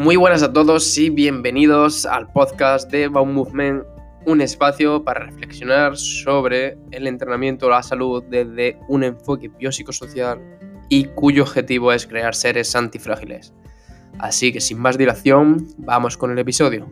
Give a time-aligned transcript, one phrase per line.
[0.00, 3.84] Muy buenas a todos y bienvenidos al podcast de Baum Movement,
[4.24, 10.40] un espacio para reflexionar sobre el entrenamiento a la salud desde un enfoque biopsicosocial
[10.88, 13.52] y cuyo objetivo es crear seres antifrágiles.
[14.18, 16.88] Así que sin más dilación, vamos con el episodio.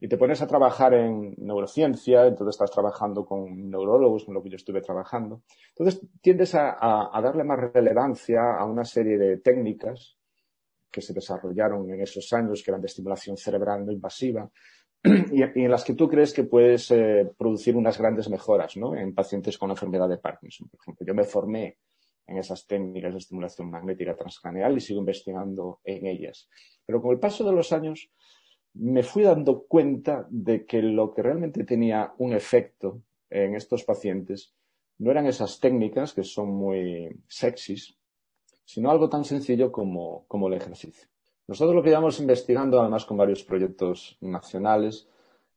[0.00, 4.50] Y te pones a trabajar en neurociencia, entonces estás trabajando con neurólogos, con lo que
[4.50, 5.42] yo estuve trabajando.
[5.70, 10.16] Entonces tiendes a, darle más relevancia a una serie de técnicas
[10.90, 14.48] que se desarrollaron en esos años, que eran de estimulación cerebral no invasiva,
[15.04, 18.96] y, en las que tú crees que puedes eh, producir unas grandes mejoras ¿no?
[18.96, 20.68] en pacientes con enfermedad de Parkinson.
[20.68, 21.78] Por ejemplo, yo me formé
[22.26, 26.48] en esas técnicas de estimulación magnética transcranial y sigo investigando en ellas.
[26.84, 28.10] Pero con el paso de los años,
[28.74, 34.54] me fui dando cuenta de que lo que realmente tenía un efecto en estos pacientes
[34.98, 37.96] no eran esas técnicas que son muy sexys,
[38.64, 41.08] sino algo tan sencillo como, el ejercicio.
[41.46, 45.08] Nosotros lo que llevamos investigando, además con varios proyectos nacionales,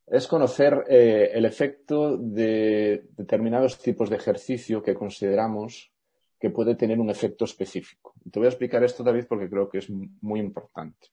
[0.08, 5.92] es conocer eh, el efecto de determinados tipos de ejercicio que consideramos
[6.40, 8.14] que puede tener un efecto específico.
[8.32, 11.10] Te voy a explicar esto, David, porque creo que es muy importante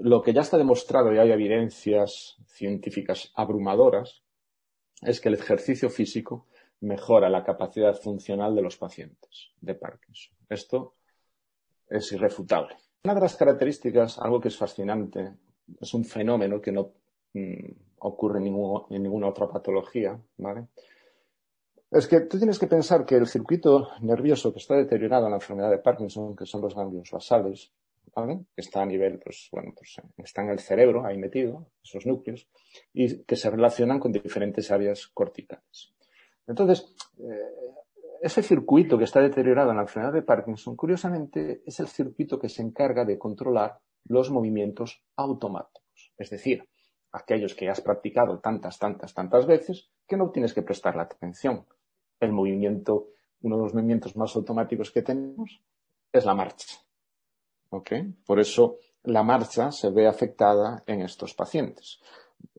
[0.00, 4.22] lo que ya está demostrado y hay evidencias científicas abrumadoras
[5.02, 6.46] es que el ejercicio físico
[6.80, 10.36] mejora la capacidad funcional de los pacientes de Parkinson.
[10.48, 10.94] Esto
[11.88, 12.76] es irrefutable.
[13.04, 15.34] Una de las características, algo que es fascinante,
[15.80, 16.92] es un fenómeno que no
[17.34, 20.66] mm, ocurre en, en, ninguna otra patología, ¿vale?
[21.90, 25.38] Es que tú tienes que pensar que el circuito nervioso que está deteriorado en la
[25.38, 27.72] enfermedad de Parkinson, que son los ganglios basales,
[28.56, 32.48] está a nivel, pues bueno, pues está en el cerebro, ahí metido, esos núcleos,
[32.92, 35.94] y que se relacionan con diferentes áreas corticales.
[36.46, 37.68] Entonces, eh,
[38.22, 42.48] ese circuito que está deteriorado en la enfermedad de Parkinson, curiosamente, es el circuito que
[42.48, 46.12] se encarga de controlar los movimientos automáticos.
[46.16, 46.68] Es decir,
[47.12, 51.66] aquellos que has practicado tantas, tantas, tantas veces que no tienes que prestar la atención.
[52.18, 53.08] El movimiento,
[53.42, 55.60] uno de los movimientos más automáticos que tenemos
[56.12, 56.78] es la marcha.
[58.26, 62.00] Por eso la marcha se ve afectada en estos pacientes.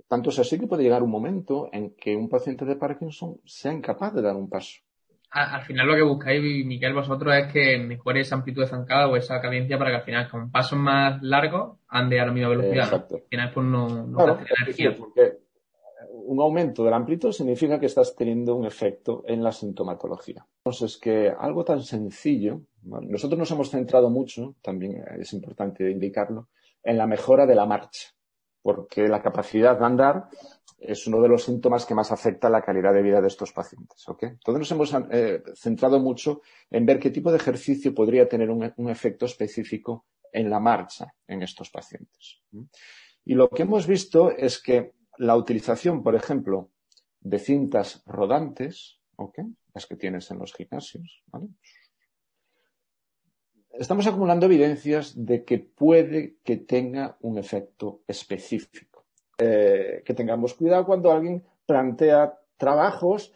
[0.08, 3.72] Tanto es así que puede llegar un momento en que un paciente de Parkinson sea
[3.72, 4.80] incapaz de dar un paso.
[5.32, 9.16] Al final lo que buscáis, Miquel, vosotros es que mejore esa amplitud de zancada o
[9.16, 12.86] esa cadencia para que al final con pasos más largos ande a la misma velocidad.
[12.86, 13.16] Exacto.
[13.18, 14.98] Al final pues no, no energía.
[14.98, 15.38] Porque
[16.12, 20.46] un aumento de la amplitud significa que estás teniendo un efecto en la sintomatología.
[20.64, 26.50] Entonces, que algo tan sencillo, nosotros nos hemos centrado mucho, también es importante indicarlo,
[26.84, 28.10] en la mejora de la marcha,
[28.62, 30.30] porque la capacidad de andar
[30.78, 34.06] es uno de los síntomas que más afecta la calidad de vida de estos pacientes.
[34.08, 38.90] Entonces nos hemos eh, centrado mucho en ver qué tipo de ejercicio podría tener un
[38.90, 42.42] efecto específico en la marcha en estos pacientes.
[43.26, 46.72] Y lo que hemos visto es que la utilización, por ejemplo,
[47.20, 49.00] de cintas rodantes,
[49.74, 51.24] las que tienes en los gimnasios,
[53.80, 59.06] estamos acumulando evidencias de que puede que tenga un efecto específico.
[59.38, 63.34] Eh, que tengamos cuidado cuando alguien plantea trabajos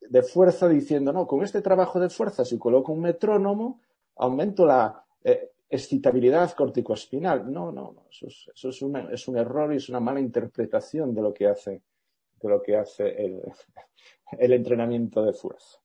[0.00, 3.80] de fuerza diciendo, no, con este trabajo de fuerza, si coloco un metrónomo,
[4.16, 7.50] aumento la eh, excitabilidad corticoespinal.
[7.50, 8.06] No, no, no.
[8.10, 8.26] Eso,
[8.68, 8.82] es,
[9.28, 11.82] un error y es una mala interpretación de lo que hace,
[12.40, 15.78] de lo que hace el entrenamiento de fuerza.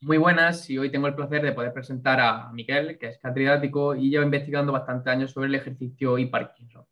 [0.00, 3.96] Muy buenas y hoy tengo el placer de poder presentar a Miguel, que es catedrático
[3.96, 6.86] y lleva investigando bastante años sobre el ejercicio y Parkinson.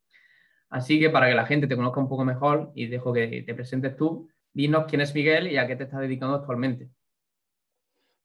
[0.70, 3.54] Así que para que la gente te conozca un poco mejor y dejo que te
[3.54, 6.90] presentes tú, dinos quién es Miguel y a qué te estás dedicando actualmente.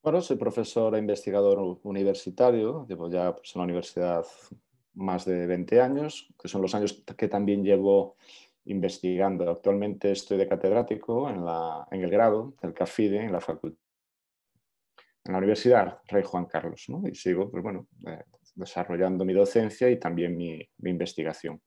[0.01, 4.25] Bueno, soy profesor e investigador universitario, llevo ya pues, en la universidad
[4.95, 8.15] más de 20 años, que son los años que también llevo
[8.65, 9.47] investigando.
[9.47, 13.77] Actualmente estoy de catedrático en, la, en el grado del CAFIDE, en la facultad,
[15.23, 17.07] en la Universidad Rey Juan Carlos, ¿no?
[17.07, 18.23] y sigo pues, bueno, eh,
[18.55, 21.61] desarrollando mi docencia y también mi, mi, investigación.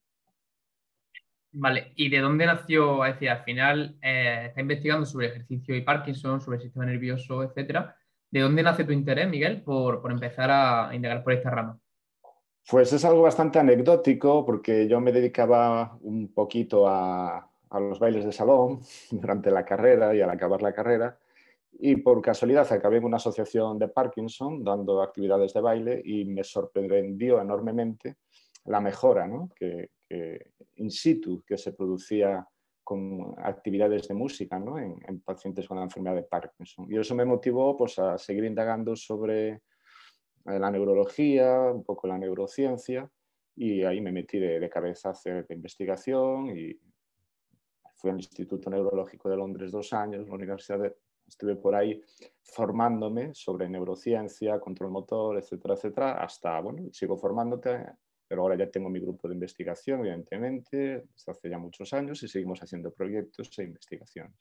[1.53, 3.05] Vale, ¿y de dónde nació?
[3.05, 7.43] Es decir, al final eh, está investigando sobre ejercicio y Parkinson, sobre el sistema nervioso,
[7.45, 7.97] etcétera
[8.35, 11.79] ¿De dónde nace tu interés, Miguel, por, empezar a indagar por esta rama?
[12.69, 18.33] Pues es algo bastante anecdótico porque yo me dedicaba un poquito a, los bailes de
[18.33, 18.81] salón
[19.13, 21.17] durante la carrera y al acabar la carrera
[21.79, 26.45] y por casualidad acabé en una asociación de Parkinson dando actividades de baile y me
[26.45, 28.17] sorprendió enormemente
[28.67, 29.91] la mejora que,
[30.77, 32.47] in situ que se producía
[32.83, 34.79] con actividades de música ¿no?
[34.79, 36.87] en, pacientes con la enfermedad de Parkinson.
[36.91, 39.61] Y eso me motivó pues, a seguir indagando sobre eh,
[40.45, 43.11] la neurología, un poco la neurociencia,
[43.57, 46.79] y ahí me metí de, cabeza a hacer investigación y
[47.95, 50.95] fui al Instituto Neurológico de Londres dos años, la Universidad de,
[51.27, 52.03] estuve por ahí
[52.43, 57.87] formándome sobre neurociencia, control motor, etcétera, etcétera, hasta, bueno, sigo formándote
[58.27, 62.29] pero ahora ya tengo mi grupo de investigación, evidentemente, desde hace ya muchos años y
[62.29, 64.35] seguimos haciendo proyectos e investigaciones.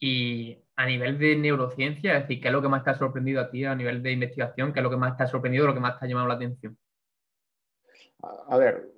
[0.00, 3.40] Y a nivel de neurociencia, es decir, ¿qué es lo que más te ha sorprendido
[3.40, 4.72] a ti a nivel de investigación?
[4.72, 6.34] ¿Qué es lo que más te ha sorprendido, lo que más te ha llamado la
[6.34, 6.78] atención?
[8.20, 8.88] A, ver,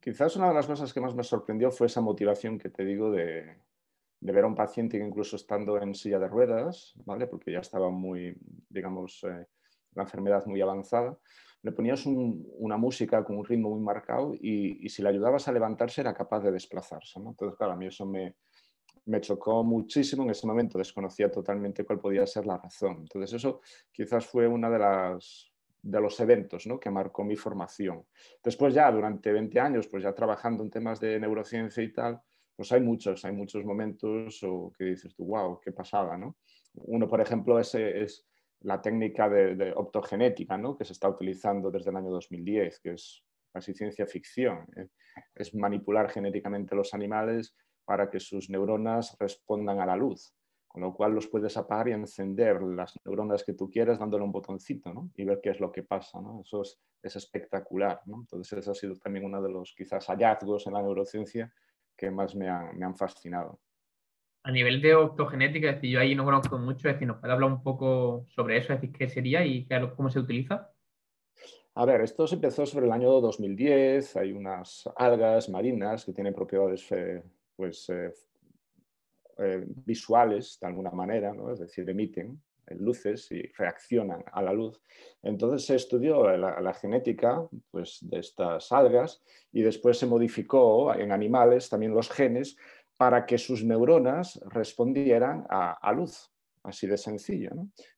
[0.00, 3.12] quizás una de las cosas que más me sorprendió fue esa motivación que te digo
[3.12, 3.62] de,
[4.20, 7.26] ver a un paciente que incluso estando en silla de ruedas, ¿vale?
[7.26, 8.36] Porque ya estaba muy,
[8.68, 9.46] digamos, eh,
[9.94, 11.16] la enfermedad muy avanzada,
[11.62, 16.00] le ponías una música con un ritmo muy marcado y, si le ayudabas a levantarse
[16.00, 17.18] era capaz de desplazarse.
[17.18, 18.36] Entonces, claro, a mí eso me,
[19.06, 20.22] me chocó muchísimo.
[20.22, 22.98] En ese momento desconocía totalmente cuál podía ser la razón.
[23.00, 23.60] Entonces, eso
[23.90, 25.50] quizás fue uno de, las,
[25.82, 26.78] de los eventos ¿no?
[26.78, 28.04] que marcó mi formación.
[28.42, 32.22] Después ya, durante 20 años, pues ya trabajando en temas de neurociencia y tal,
[32.58, 36.38] pues hay muchos, hay muchos momentos o que dices tú, wow, qué pasada, ¿no?
[36.74, 38.26] Uno, por ejemplo, es,
[38.62, 40.76] la técnica de, optogenética ¿no?
[40.76, 44.66] que se está utilizando desde el año 2010, que es casi ciencia ficción.
[44.74, 44.88] ¿eh?
[45.36, 50.34] Es manipular genéticamente los animales para que sus neuronas respondan a la luz,
[50.66, 54.32] con lo cual los puedes apagar y encender las neuronas que tú quieras dándole un
[54.32, 55.12] botoncito ¿no?
[55.14, 56.20] y ver qué es lo que pasa.
[56.20, 56.40] ¿no?
[56.40, 58.00] Eso es, espectacular.
[58.06, 58.16] ¿no?
[58.22, 61.52] Entonces, ese ha sido también uno de los quizás hallazgos en la neurociencia
[61.98, 63.60] que más me han fascinado
[64.48, 67.34] a nivel de optogenética, es decir, yo ahí no conozco mucho, es decir, ¿nos puede
[67.34, 68.72] hablar un poco sobre eso?
[68.72, 70.72] Es decir, ¿qué sería y cómo se utiliza?
[71.74, 76.34] A ver, esto se empezó sobre el año 2010, hay unas algas marinas que tienen
[76.34, 77.22] propiedades eh,
[77.56, 78.10] pues, eh,
[79.36, 81.52] eh, visuales de alguna manera, ¿no?
[81.52, 82.42] es decir, emiten
[82.76, 84.80] luces y reaccionan a la luz.
[85.22, 89.22] Entonces se estudió la, genética pues, de estas algas
[89.52, 92.56] y después se modificó en animales también los genes
[92.96, 96.32] para que sus neuronas respondieran a, luz,
[96.64, 97.52] así de sencillo.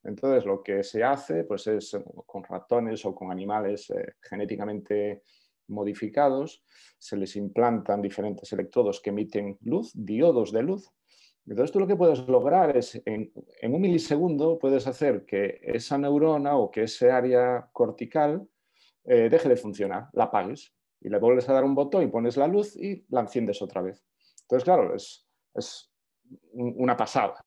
[0.05, 1.97] Entonces, lo que se hace pues, es
[2.27, 5.23] con ratones o con animales eh, genéticamente
[5.69, 6.63] modificados,
[6.99, 10.91] se les implantan diferentes electrodos que emiten luz, diodos de luz.
[11.51, 13.33] Entonces, tú lo que puedes lograr es, en,
[13.65, 18.49] un milisegundo, puedes hacer que esa neurona o que ese área cortical
[19.05, 22.37] eh, deje de funcionar, la apagues y le vuelves a dar un botón y pones
[22.37, 24.07] la luz y la enciendes otra vez.
[24.43, 25.27] Entonces, claro, es,
[26.53, 27.45] una pasada,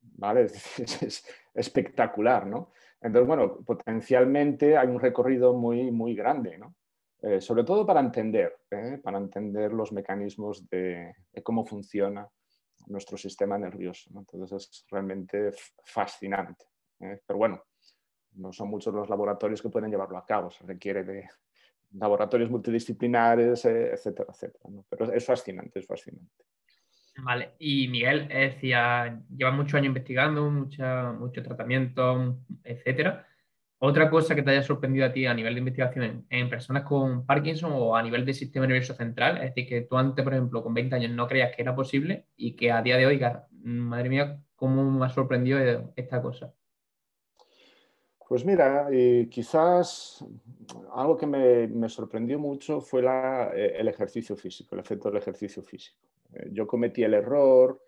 [0.00, 0.46] ¿vale?
[1.00, 1.24] Es,
[1.54, 2.72] espectacular, ¿no?
[3.00, 6.74] Entonces, bueno, potencialmente hay un recorrido muy, muy grande, ¿no?
[7.22, 8.98] Eh, sobre todo para entender, ¿eh?
[9.00, 11.14] para entender los mecanismos de,
[11.44, 12.28] cómo funciona
[12.86, 14.10] nuestro sistema nervioso.
[14.14, 15.52] Entonces es realmente
[15.84, 16.66] fascinante.
[17.00, 17.20] ¿eh?
[17.26, 17.62] Pero bueno,
[18.34, 21.28] no son muchos los laboratorios que pueden llevarlo a cabo, se requiere de
[21.92, 24.64] laboratorios multidisciplinares, etcétera, etcétera.
[24.88, 26.44] Pero es fascinante, es fascinante.
[27.16, 33.24] Vale, y Miguel, decía, lleva muchos años investigando, mucha, mucho tratamiento, etcétera.
[33.86, 37.26] Otra cosa que te haya sorprendido a ti a nivel de investigación en, personas con
[37.26, 40.62] Parkinson o a nivel del sistema nervioso central, es decir, que tú antes, por ejemplo,
[40.62, 43.20] con 20 años no creías que era posible y que a día de hoy,
[43.62, 46.54] madre mía, ¿cómo me ha sorprendido esta cosa?
[48.26, 48.88] Pues mira,
[49.30, 50.24] quizás
[50.94, 55.98] algo que me, sorprendió mucho fue eh, el ejercicio físico, el efecto del ejercicio físico.
[56.32, 57.82] Eh, yo cometí el error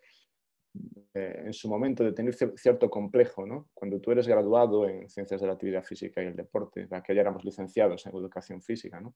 [1.17, 3.69] eh, en su momento de tener cierto complejo, ¿no?
[3.73, 7.21] Cuando tú eres graduado en Ciencias de la Actividad Física y el Deporte, que ya
[7.23, 9.15] éramos licenciados en Educación Física, ¿no?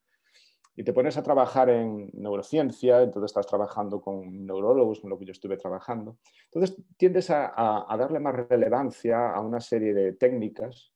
[0.76, 5.26] Y te pones a trabajar en neurociencia, entonces estás trabajando con neurólogos, con lo que
[5.26, 6.16] yo estuve trabajando.
[6.44, 10.92] Entonces tiendes a darle más relevancia a una serie de técnicas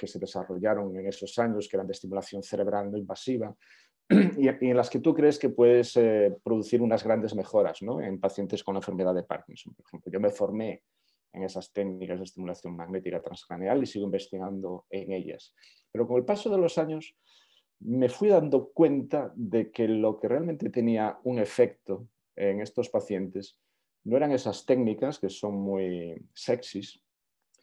[0.00, 3.54] que se desarrollaron en esos años, que eran de estimulación cerebral no invasiva,
[4.36, 8.00] y, en las que tú crees que puedes eh, producir unas grandes mejoras ¿no?
[8.00, 9.72] en pacientes con la enfermedad de Parkinson.
[9.74, 10.82] Por ejemplo, yo me formé
[11.32, 15.54] en esas técnicas de estimulación magnética transcranial y sigo investigando en ellas.
[15.92, 17.14] Pero con el paso de los años
[17.78, 23.58] me fui dando cuenta de que lo que realmente tenía un efecto en estos pacientes
[24.02, 27.00] no eran esas técnicas que son muy sexys,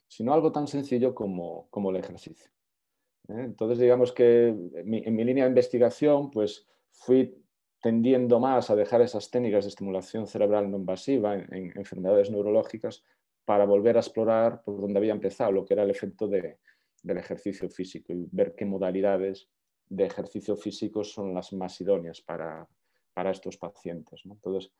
[0.07, 2.49] sino algo tan sencillo como, como el ejercicio.
[3.29, 3.41] ¿Eh?
[3.45, 7.43] Entonces, digamos que en mi, línea de investigación, pues fui
[7.81, 13.03] tendiendo más a dejar esas técnicas de estimulación cerebral no invasiva en, enfermedades neurológicas
[13.45, 17.69] para volver a explorar por donde había empezado, lo que era el efecto del ejercicio
[17.69, 19.49] físico y ver qué modalidades
[19.89, 22.67] de ejercicio físico son las más idóneas para,
[23.13, 24.21] para estos pacientes.
[24.25, 24.71] Entonces,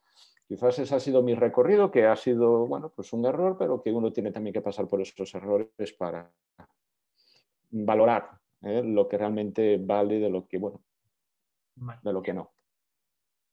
[0.48, 3.92] quizás ese ha sido mi recorrido, que ha sido, bueno, pues un error, pero que
[3.92, 6.32] uno tiene también que pasar por esos errores para
[7.86, 8.30] valorar
[8.62, 8.82] ¿eh?
[8.84, 10.82] lo que realmente vale de lo que, bueno,
[12.04, 12.52] de lo que no.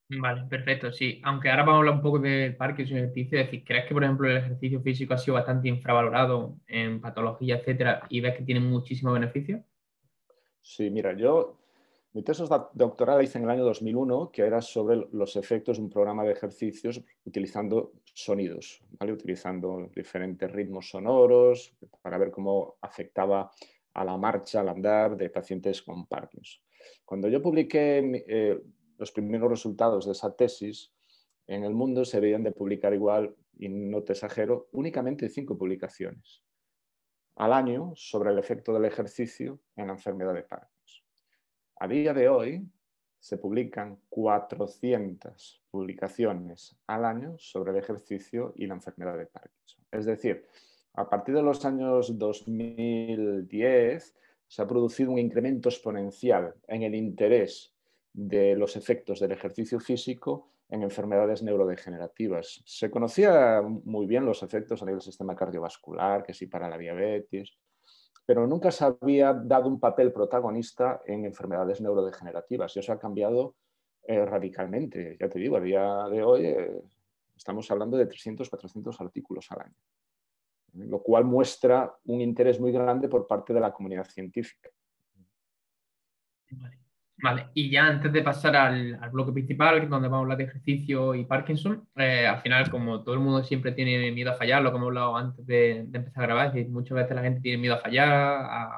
[0.08, 1.20] Vale, perfecto, sí.
[1.24, 3.94] Aunque ahora vamos a hablar un poco del Parkinson y ejercicio, es decir, ¿crees que,
[3.94, 8.44] por ejemplo, el ejercicio físico ha sido bastante infravalorado en patología, etcétera, y ves que
[8.44, 9.62] tiene muchísimos beneficios?
[10.60, 11.58] Sí, mira, yo
[12.14, 15.82] mi tesis doctoral la hice en el año 2001, que era sobre los efectos de
[15.82, 19.12] un programa de ejercicios utilizando sonidos, ¿vale?
[19.12, 23.50] utilizando diferentes ritmos sonoros para ver cómo afectaba
[23.94, 26.62] a la marcha, al andar de pacientes con Parkinson.
[27.04, 28.60] Cuando yo publiqué eh,
[28.98, 30.92] los primeros resultados de esa tesis,
[31.46, 36.42] en el mundo se veían de publicar igual, y no te exagero, únicamente cinco publicaciones
[37.36, 41.04] al año sobre el efecto del ejercicio en la enfermedad de Parkinson.
[41.76, 42.68] A día de hoy
[43.18, 49.84] se publican 400 publicaciones al año sobre el ejercicio y la enfermedad de Parkinson.
[49.90, 50.46] Es decir,
[50.94, 54.14] a partir de los años 2010
[54.46, 57.74] se ha producido un incremento exponencial en el interés
[58.12, 62.62] de los efectos del ejercicio físico en enfermedades neurodegenerativas.
[62.64, 66.78] Se conocía muy bien los efectos a nivel del sistema cardiovascular, que sí para la
[66.78, 67.58] diabetes,
[68.24, 73.56] pero nunca se había dado un papel protagonista en enfermedades neurodegenerativas y eso ha cambiado
[74.04, 75.16] eh, radicalmente.
[75.20, 76.82] Ya te digo, a día de hoy eh,
[77.36, 79.74] estamos hablando de 300, 400 artículos al año,
[80.74, 84.70] lo cual muestra un interés muy grande por parte de la comunidad científica.
[87.16, 91.14] Vale, y ya antes de pasar al, bloque principal, donde vamos a hablar de ejercicio
[91.14, 94.70] y Parkinson, eh, al final, como todo el mundo siempre tiene miedo a fallar, lo
[94.70, 97.58] que hemos hablado antes de, empezar a grabar, es decir, muchas veces la gente tiene
[97.58, 98.68] miedo a fallar,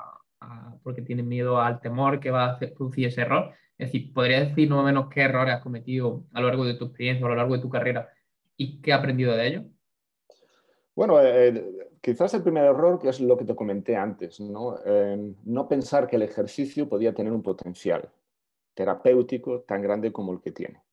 [0.83, 3.53] porque tiene miedo al temor que va a producir ese error.
[3.79, 6.75] Es decir, ¿podrías decir más o menos qué errores has cometido a lo largo de
[6.75, 8.09] tu experiencia, a lo largo de tu carrera
[8.57, 9.65] y qué has aprendido de ello?
[10.95, 11.76] Bueno, eh,
[12.07, 14.79] quizás el primer error, que es lo que te comenté antes, ¿no?
[14.87, 18.09] Eh, no pensar que el ejercicio podía tener un potencial
[18.75, 20.85] terapéutico tan grande como el que tiene.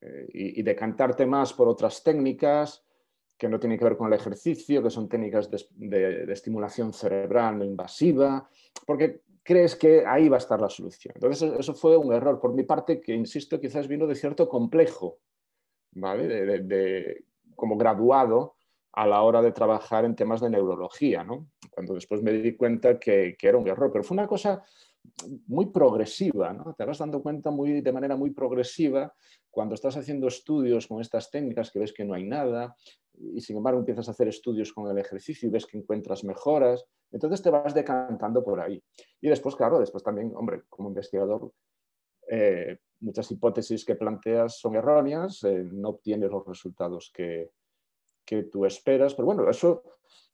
[0.00, 2.82] Eh, y, decantarte más por otras técnicas
[3.36, 7.64] que no tienen que ver con el ejercicio, que son técnicas de, estimulación cerebral no
[7.66, 8.48] invasiva,
[8.86, 11.12] porque crees que ahí va a estar la solución.
[11.16, 15.18] Entonces, eso fue un error por mi parte que, insisto, quizás vino de cierto complejo,
[15.92, 16.26] ¿vale?
[16.62, 17.24] De,
[17.54, 18.54] como graduado
[18.92, 21.26] a la hora de trabajar en temas de neurología.
[21.70, 24.62] Cuando después me di cuenta que, que era un error, pero fue una cosa
[25.46, 26.74] muy progresiva, ¿no?
[26.74, 29.12] Te vas dando cuenta muy, de manera muy progresiva
[29.50, 32.76] cuando estás haciendo estudios con estas técnicas que ves que no hay nada
[33.14, 36.84] y sin embargo empiezas a hacer estudios con el ejercicio y ves que encuentras mejoras,
[37.10, 38.82] entonces te vas decantando por ahí.
[39.20, 41.52] Y después, claro, después también, hombre, como investigador,
[42.30, 47.50] eh, muchas hipótesis que planteas son erróneas, eh, no obtienes los resultados que,
[48.24, 49.82] que, tú esperas, pero bueno, eso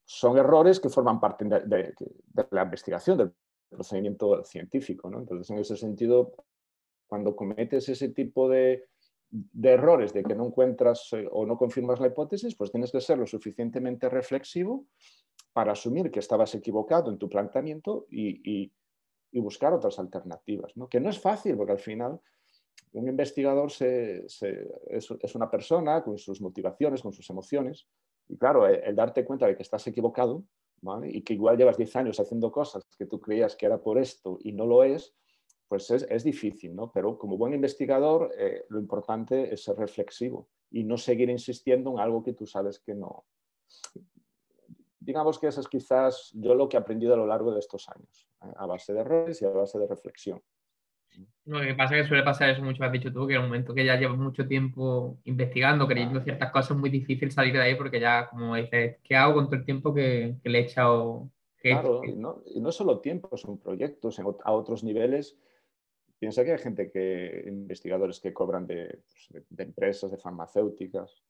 [0.04, 3.32] son errores que forman parte de, de la investigación, del
[3.68, 5.10] procedimiento científico.
[5.10, 5.20] ¿no?
[5.20, 6.32] Entonces, en ese sentido,
[7.06, 8.88] cuando cometes ese tipo de,
[9.62, 13.18] errores de que no encuentras eh, o no confirmas la hipótesis, pues tienes que ser
[13.18, 14.86] lo suficientemente reflexivo
[15.52, 18.72] para asumir que estabas equivocado en tu planteamiento y,
[19.32, 20.74] buscar otras alternativas.
[20.76, 20.88] ¿no?
[20.88, 22.18] Que no es fácil, porque al final
[22.92, 27.86] un investigador es, una persona con sus motivaciones, con sus emociones,
[28.28, 30.44] y claro, el darte cuenta de que estás equivocado
[31.04, 34.38] y que igual llevas 10 años haciendo cosas que tú creías que era por esto
[34.40, 35.14] y no lo es,
[35.68, 36.92] pues es, difícil, ¿no?
[36.92, 41.98] Pero como buen investigador, eh, lo importante es ser reflexivo y no seguir insistiendo en
[41.98, 43.24] algo que tú sabes que no.
[45.00, 47.88] Digamos que eso es quizás yo lo que he aprendido a lo largo de estos
[47.88, 48.52] años, ¿eh?
[48.56, 50.40] a base de errores y a base de reflexión.
[51.46, 53.46] Lo que pasa es que suele pasar eso mucho, has dicho tú, que en el
[53.46, 57.62] momento que ya llevas mucho tiempo investigando, creyendo ciertas cosas, es muy difícil salir de
[57.62, 61.30] ahí porque ya, como dices, ¿qué hago con todo el tiempo que, le he echado?
[61.60, 65.38] claro, y no, y no solo tiempo, son proyectos a otros niveles.
[66.18, 71.22] Piensa que hay gente que, investigadores que cobran de, pues, empresas, de farmacéuticas,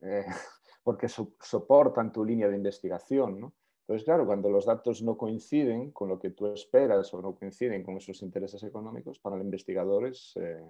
[0.00, 0.26] eh,
[0.84, 3.54] porque soportan tu línea de investigación, ¿no?
[3.90, 7.82] Entonces, claro, cuando los datos no coinciden con lo que tú esperas o no coinciden
[7.82, 10.62] con esos intereses económicos, para el investigador es, eh,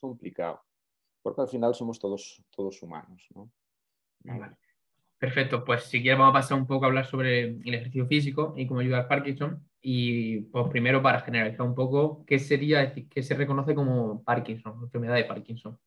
[0.00, 0.60] complicado,
[1.22, 2.42] porque al final somos todos,
[2.82, 3.28] humanos.
[5.18, 8.54] Perfecto, pues si quieres vamos a pasar un poco a hablar sobre el ejercicio físico
[8.56, 9.64] y cómo ayuda al Parkinson.
[9.80, 15.14] Y pues primero para generalizar un poco, ¿qué sería, qué se reconoce como Parkinson, enfermedad
[15.14, 15.78] de Parkinson?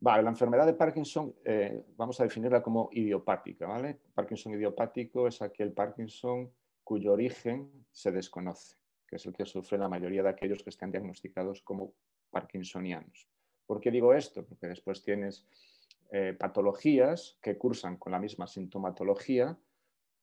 [0.00, 3.66] Vale, la enfermedad de Parkinson eh, vamos a definirla como idiopática.
[3.66, 3.98] ¿vale?
[4.14, 6.52] Parkinson idiopático es aquel Parkinson
[6.84, 8.76] cuyo origen se desconoce.
[9.06, 11.94] que es el que sufre la mayoría de aquellos que están diagnosticados como
[12.30, 13.26] parkinsonianos.
[13.66, 14.44] ¿Por qué digo esto?
[14.44, 15.46] Porque después tienes
[16.10, 19.58] eh, patologías que cursan con la misma sintomatología,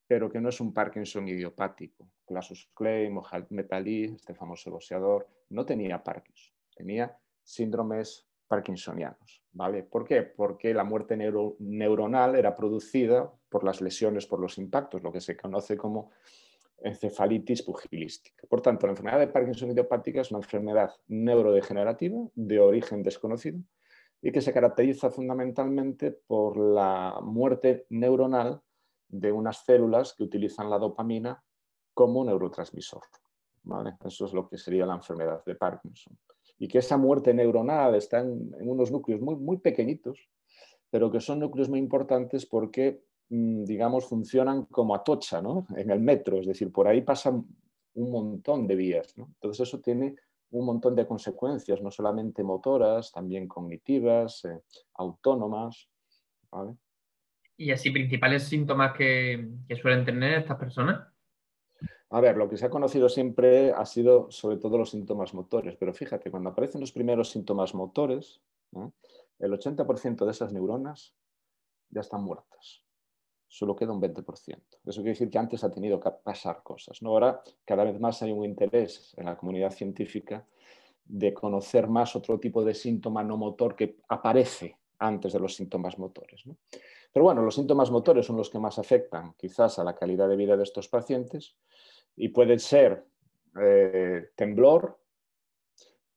[0.06, 2.08] pero que no es un Parkinson idiopático.
[2.26, 9.46] Glasus Clay, Mohamed Ali, este famoso boxeador, no tenía Parkinson, tenía síndromes parkinsonianos.
[9.56, 9.82] ¿vale?
[9.82, 10.22] ¿Por qué?
[10.22, 15.36] Porque la muerte neuronal era producida por las lesiones, por los impactos, lo que se
[15.36, 16.10] conoce como
[16.78, 18.46] encefalitis pugilística.
[18.48, 23.58] Por tanto, la enfermedad de Parkinson idiopática es una enfermedad neurodegenerativa de origen desconocido
[24.20, 28.60] y que se caracteriza fundamentalmente por la muerte neuronal
[29.08, 31.42] de unas células que utilizan la dopamina
[31.94, 33.02] como neurotransmisor.
[34.04, 36.16] Eso es lo que sería la enfermedad de Parkinson.
[36.58, 40.28] Y que esa muerte neuronal está en, unos núcleos muy, muy pequeñitos,
[40.90, 45.66] pero que son núcleos muy importantes porque, mm, digamos, funcionan como atocha ¿no?
[45.76, 47.44] en el metro, es decir, por ahí pasan
[47.94, 49.14] un montón de vías.
[49.16, 50.16] Entonces eso tiene
[50.50, 54.60] un montón de consecuencias, no solamente motoras, también cognitivas, eh,
[54.94, 55.88] autónomas.
[57.56, 61.15] ¿Y así principales síntomas que, que suelen tener estas personas?
[62.10, 65.76] A ver, lo que se ha conocido siempre ha sido sobre todo los síntomas motores,
[65.76, 68.40] pero fíjate, cuando aparecen los primeros síntomas motores,
[69.38, 71.14] el 80% de esas neuronas
[71.90, 72.82] ya están muertas.
[73.48, 74.24] Solo queda un 20%.
[74.84, 77.00] Eso quiere decir que antes ha tenido que pasar cosas.
[77.02, 77.10] ¿no?
[77.10, 80.46] Ahora cada vez más hay un interés en la comunidad científica
[81.04, 85.98] de conocer más otro tipo de síntoma no motor que aparece antes de los síntomas
[85.98, 86.44] motores.
[87.12, 90.36] Pero bueno, los síntomas motores son los que más afectan quizás a la calidad de
[90.36, 91.56] vida de estos pacientes
[92.16, 93.04] y puede ser
[93.60, 94.98] eh, temblor,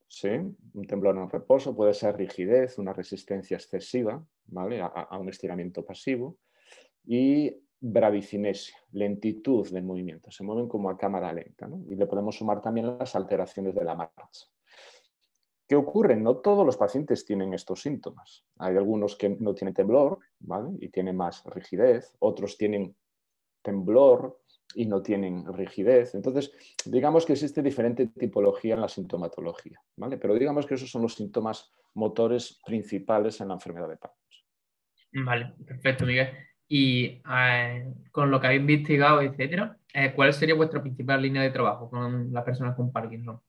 [0.07, 0.29] ¿sí?
[0.29, 4.81] un temblor en reposo, puede ser rigidez, una resistencia excesiva ¿vale?
[4.81, 6.37] a, un estiramiento pasivo
[7.05, 12.61] y bradicinesia, lentitud del movimiento, se mueven como a cámara lenta y le podemos sumar
[12.61, 14.47] también las alteraciones de la marcha.
[15.67, 16.15] ¿Qué ocurre?
[16.15, 18.43] No todos los pacientes tienen estos síntomas.
[18.57, 20.71] Hay algunos que no tienen temblor ¿vale?
[20.81, 22.95] y tienen más rigidez, otros tienen
[23.61, 24.39] temblor
[24.75, 26.15] y no tienen rigidez.
[26.15, 26.51] Entonces,
[26.85, 30.17] digamos que existe diferente tipología en la sintomatología, ¿vale?
[30.17, 35.25] Pero digamos que esos son los síntomas motores principales en la enfermedad de Parkinson.
[35.25, 36.29] Vale, perfecto, Miguel.
[36.67, 41.49] Y eh, con lo que habéis investigado, etcétera, eh, ¿cuál sería vuestra principal línea de
[41.49, 43.41] trabajo con las personas con Parkinson?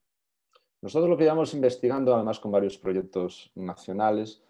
[0.81, 4.42] Nosotros lo que llevamos investigando, además con varios proyectos nacionales,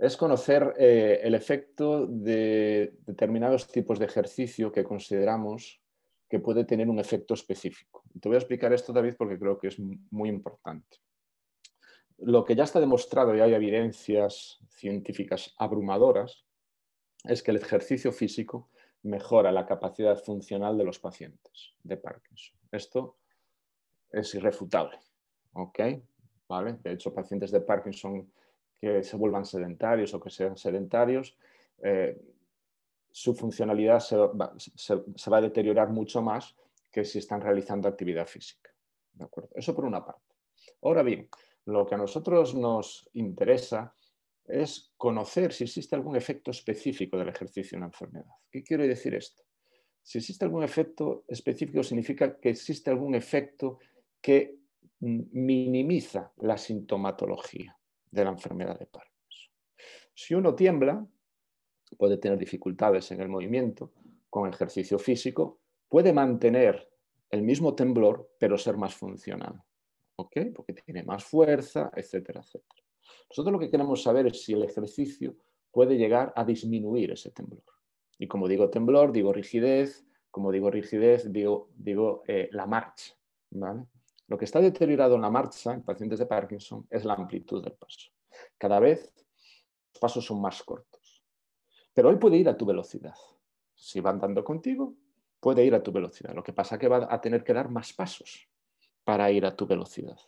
[0.00, 5.80] es conocer eh, el efecto de determinados tipos de ejercicio que consideramos
[6.28, 8.04] que puede tener un efecto específico.
[8.20, 10.98] Te voy a explicar esto, David, porque creo que es muy importante.
[12.18, 16.44] Lo que ya está demostrado y hay evidencias científicas abrumadoras
[17.24, 18.68] es que el ejercicio físico
[19.02, 22.56] mejora la capacidad funcional de los pacientes de Parkinson.
[22.70, 23.16] Esto
[24.10, 24.98] es irrefutable.
[25.58, 25.80] ¿ok?
[26.48, 26.78] ¿Vale?
[26.82, 28.30] De hecho, pacientes de Parkinson
[28.80, 31.36] que se vuelvan sedentarios o que sean sedentarios,
[31.82, 32.16] eh,
[33.10, 34.52] su funcionalidad se va,
[35.36, 36.54] a deteriorar mucho más
[36.92, 38.70] que si están realizando actividad física.
[39.12, 39.50] ¿De acuerdo?
[39.54, 40.34] Eso por una parte.
[40.82, 41.28] Ahora bien,
[41.64, 43.94] lo que a nosotros nos interesa
[44.44, 48.32] es conocer si existe algún efecto específico del ejercicio en la enfermedad.
[48.50, 49.42] ¿Qué quiere decir esto?
[50.02, 53.78] Si existe algún efecto específico significa que existe algún efecto
[54.22, 54.56] que
[55.00, 57.77] minimiza la sintomatología
[58.10, 59.52] de la enfermedad de Parkinson.
[60.14, 61.06] Si uno tiembla,
[61.96, 63.92] puede tener dificultades en el movimiento
[64.28, 66.88] con ejercicio físico, puede mantener
[67.30, 69.62] el mismo temblor, pero ser más funcional.
[70.16, 70.36] ¿Ok?
[70.54, 72.82] Porque tiene más fuerza, etcétera, etcétera.
[73.30, 75.36] Nosotros lo que queremos saber es si el ejercicio
[75.70, 77.62] puede llegar a disminuir ese temblor.
[78.18, 83.14] Y como digo temblor, digo rigidez, como digo rigidez, digo, digo eh, la marcha.
[84.28, 87.72] Lo que está deteriorado en la marcha en pacientes de Parkinson es la amplitud del
[87.72, 88.10] paso.
[88.56, 89.12] Cada vez
[89.92, 91.24] los pasos son más cortos.
[91.94, 93.14] Pero él puede ir a tu velocidad.
[93.74, 94.94] Si va andando contigo,
[95.40, 96.34] puede ir a tu velocidad.
[96.34, 98.48] Lo que pasa es que va a tener que dar más pasos
[99.02, 100.18] para ir a tu velocidad.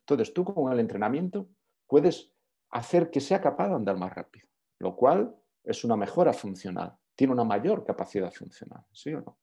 [0.00, 1.48] Entonces, tú con el entrenamiento
[1.86, 2.32] puedes
[2.70, 4.46] hacer que sea capaz de andar más rápido,
[4.78, 9.38] lo cual es una mejora funcional, tiene una mayor capacidad funcional, ¿sí o no?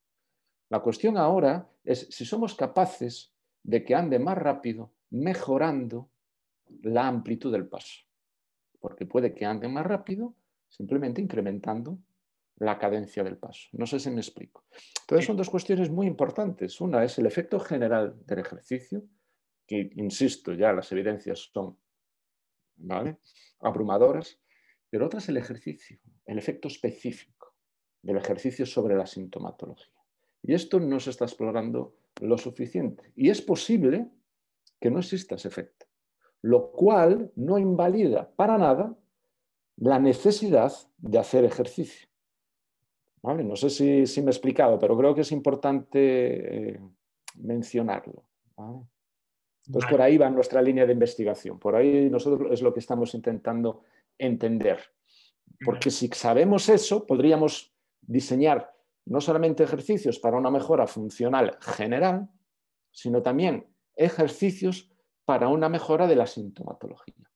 [0.69, 3.34] La cuestión ahora es si somos capaces
[3.65, 6.09] de que ande más rápido, mejorando
[6.83, 8.05] la amplitud del paso.
[8.79, 10.35] Porque puede que ande más rápido
[10.69, 11.97] simplemente incrementando
[12.57, 13.69] la cadencia del paso.
[13.73, 14.65] No sé si me explico.
[15.01, 16.79] Entonces son dos cuestiones muy importantes.
[16.79, 19.03] Una es el efecto general del ejercicio,
[19.65, 21.75] que, insisto, ya las evidencias son
[22.77, 23.17] ¿vale?
[23.59, 24.39] abrumadoras,
[24.89, 27.55] pero otra es el ejercicio, el efecto específico
[28.01, 29.91] del ejercicio sobre la sintomatología.
[30.43, 33.11] Y esto no se está explorando lo suficiente.
[33.15, 34.07] Y es posible
[34.79, 35.85] que no exista ese efecto,
[36.41, 38.95] lo cual no invalida para nada
[39.77, 42.07] la necesidad de hacer ejercicio.
[43.23, 46.79] No sé si, me he explicado, pero creo que es importante eh,
[47.37, 48.23] mencionarlo.
[49.65, 51.57] Entonces, por ahí va nuestra línea de investigación.
[51.57, 53.81] Por ahí nosotros es lo que estamos intentando
[54.19, 54.79] entender.
[55.63, 58.74] Porque si sabemos eso, podríamos diseñar
[59.05, 62.27] no solamente ejercicios para una mejora funcional general,
[62.91, 64.91] sino también ejercicios
[65.25, 67.29] para una mejora de la sintomatología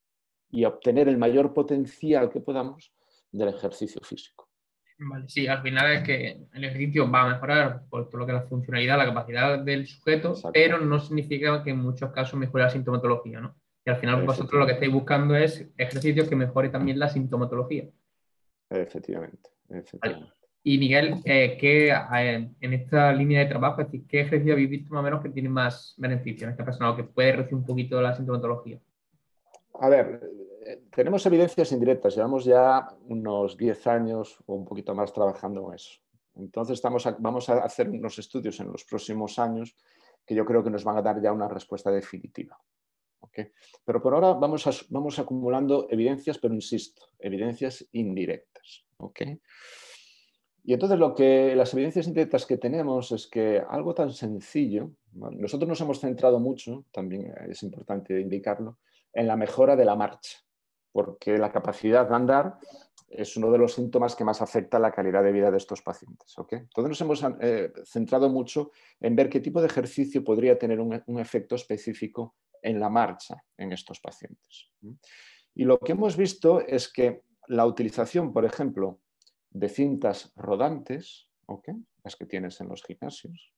[0.51, 2.93] y obtener el mayor potencial que podamos
[3.31, 4.49] del ejercicio físico.
[5.01, 8.33] Vale, sí, al final es que el ejercicio va a mejorar por todo lo que
[8.33, 12.65] es la funcionalidad, la capacidad del sujeto, pero no significa que en muchos casos mejore
[12.65, 13.55] la sintomatología, ¿no?
[13.85, 17.87] Y al final vosotros lo que estáis buscando es ejercicios que mejore también la sintomatología.
[18.69, 20.38] Efectivamente, efectivamente.
[20.69, 24.69] Y Miguel, eh, ¿qué, eh, en esta línea de trabajo, es decir, ¿qué ejercicio habéis
[24.69, 27.55] visto más o menos que tiene más beneficio en esta persona o que puede reducir
[27.55, 28.79] un poquito la sintomatología?
[29.79, 30.21] A ver,
[30.95, 36.01] tenemos evidencias indirectas, llevamos ya unos 10 años o un poquito más trabajando en eso.
[36.35, 39.75] Entonces estamos vamos a hacer unos estudios en los próximos años
[40.23, 42.59] que yo creo que nos van a dar ya una respuesta definitiva.
[43.85, 48.85] Pero por ahora vamos, acumulando evidencias, pero insisto, evidencias indirectas.
[50.63, 55.67] Y entonces lo que las evidencias indirectas que tenemos es que algo tan sencillo, nosotros
[55.67, 58.77] nos hemos centrado mucho, también es importante indicarlo,
[59.13, 60.39] en la mejora de la marcha
[60.91, 62.57] porque la capacidad de andar
[63.07, 66.35] es uno de los síntomas que más afecta la calidad de vida de estos pacientes.
[66.37, 71.19] Entonces nos hemos eh, centrado mucho en ver qué tipo de ejercicio podría tener un,
[71.19, 74.69] efecto específico en la marcha en estos pacientes.
[75.55, 78.99] Y lo que hemos visto es que la utilización, por ejemplo,
[79.51, 81.29] de cintas rodantes,
[82.03, 83.53] las que tienes en los gimnasios,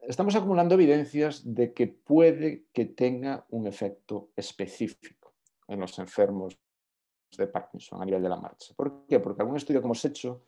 [0.00, 5.34] estamos acumulando evidencias de que puede que tenga un efecto específico
[5.66, 6.58] en los enfermos
[7.36, 8.74] de Parkinson a nivel de la marcha.
[8.74, 9.20] ¿Por qué?
[9.20, 10.44] Porque algún estudio que hemos hecho,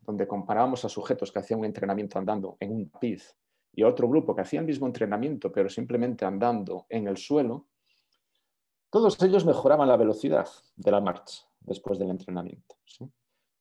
[0.00, 3.36] donde comparábamos a sujetos que hacían un entrenamiento andando en un tapiz
[3.72, 7.68] y a otro grupo que hacía el mismo entrenamiento, pero simplemente andando en el suelo,
[8.90, 12.76] todos ellos mejoraban la velocidad de la marcha después del entrenamiento.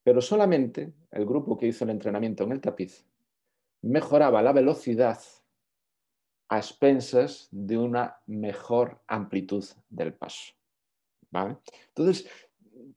[0.03, 3.05] Pero solamente el grupo que hizo el entrenamiento en el tapiz
[3.81, 5.19] mejoraba la velocidad
[6.47, 10.53] a expensas de una mejor amplitud del paso.
[11.87, 12.29] Entonces,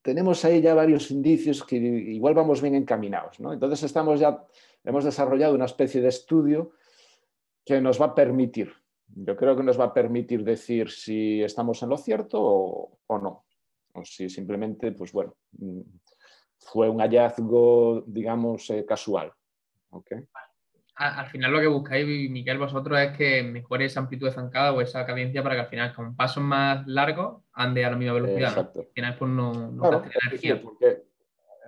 [0.03, 3.39] tenemos ahí ya varios indicios que igual vamos bien encaminados.
[3.41, 4.47] Entonces, estamos ya,
[4.85, 6.73] hemos desarrollado una especie de estudio
[7.65, 8.73] que nos va a permitir,
[9.15, 13.45] yo creo que nos va a permitir decir si estamos en lo cierto o, no.
[13.93, 15.81] O si simplemente, pues bueno, mm,
[16.59, 19.33] fue un hallazgo, digamos, eh, casual.
[19.91, 20.27] ¿okay?
[20.99, 24.81] al final lo que buscáis, Miguel, vosotros es que mejore esa amplitud de zancada o
[24.81, 28.49] esa cadencia para que al final, con pasos más largos, ande a la misma velocidad.
[28.49, 28.81] Exacto.
[28.81, 30.61] Al final, pues no, no energía.
[30.61, 31.05] porque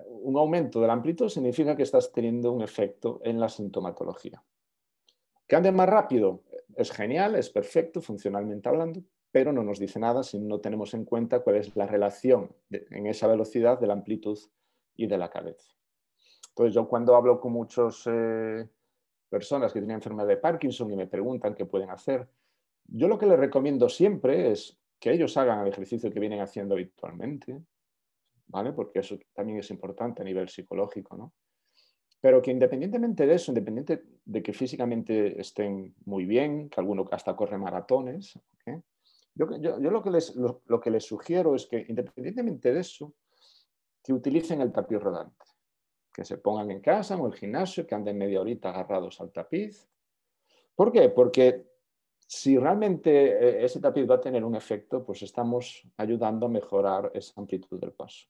[0.06, 4.42] un aumento de la amplitud significa que estás teniendo un efecto en la sintomatología.
[5.46, 6.42] Que ande más rápido
[6.76, 9.00] es genial, es perfecto, funcionalmente hablando,
[9.32, 13.06] pero no nos dice nada si no tenemos en cuenta cuál es la relación en
[13.06, 14.38] esa velocidad de la amplitud
[14.96, 15.74] y de la cadencia.
[16.48, 18.68] Entonces, yo cuando hablo con muchos eh,
[19.28, 22.28] personas que tienen enfermedad de Parkinson y me preguntan qué pueden hacer,
[22.86, 26.74] yo lo que les recomiendo siempre es que ellos hagan el ejercicio que vienen haciendo
[26.74, 27.62] habitualmente,
[28.48, 28.72] ¿vale?
[28.72, 31.32] Porque eso también es importante a nivel psicológico, ¿no?
[32.20, 37.34] Pero que independientemente de eso, independiente de que físicamente estén muy bien, que alguno hasta
[37.34, 38.38] corre maratones,
[39.34, 43.14] yo, lo, que les, sugiero es que independientemente de eso,
[44.02, 45.44] que utilicen el tapiz rodante
[46.12, 49.30] que se pongan en casa o en el gimnasio, que anden media horita agarrados al
[49.30, 49.88] tapiz.
[50.74, 51.08] ¿Por qué?
[51.08, 51.64] Porque
[52.18, 57.10] si realmente eh, ese tapiz va a tener un efecto, pues estamos ayudando a mejorar
[57.14, 58.26] esa amplitud del paso.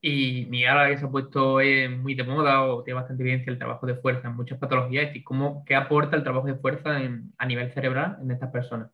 [0.00, 3.52] Y Miguel, ahora que se ha puesto eh, muy de moda o tiene bastante evidencia
[3.52, 6.96] el trabajo de fuerza en muchas patologías, ¿y cómo, ¿qué aporta el trabajo de fuerza
[7.36, 8.90] a nivel cerebral en estas personas?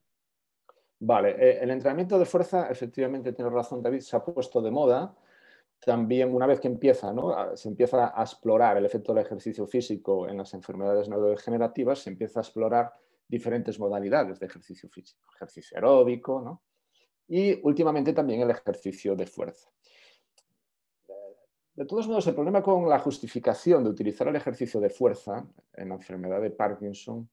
[1.01, 5.15] Vale, eh, el entrenamiento de fuerza, efectivamente, tiene razón David, se ha puesto de moda.
[5.81, 7.15] También una vez que empieza,
[7.55, 12.41] se empieza a explorar el efecto del ejercicio físico en las enfermedades neurodegenerativas, se empieza
[12.41, 12.93] a explorar
[13.29, 16.63] diferentes modalidades de ejercicio físico, ejercicio aeróbico
[17.29, 19.71] y últimamente también el ejercicio de fuerza.
[21.75, 25.91] De todos modos, el problema con la justificación de utilizar el ejercicio de fuerza en
[25.91, 27.31] la enfermedad de Parkinson,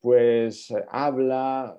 [0.00, 1.78] pues eh, habla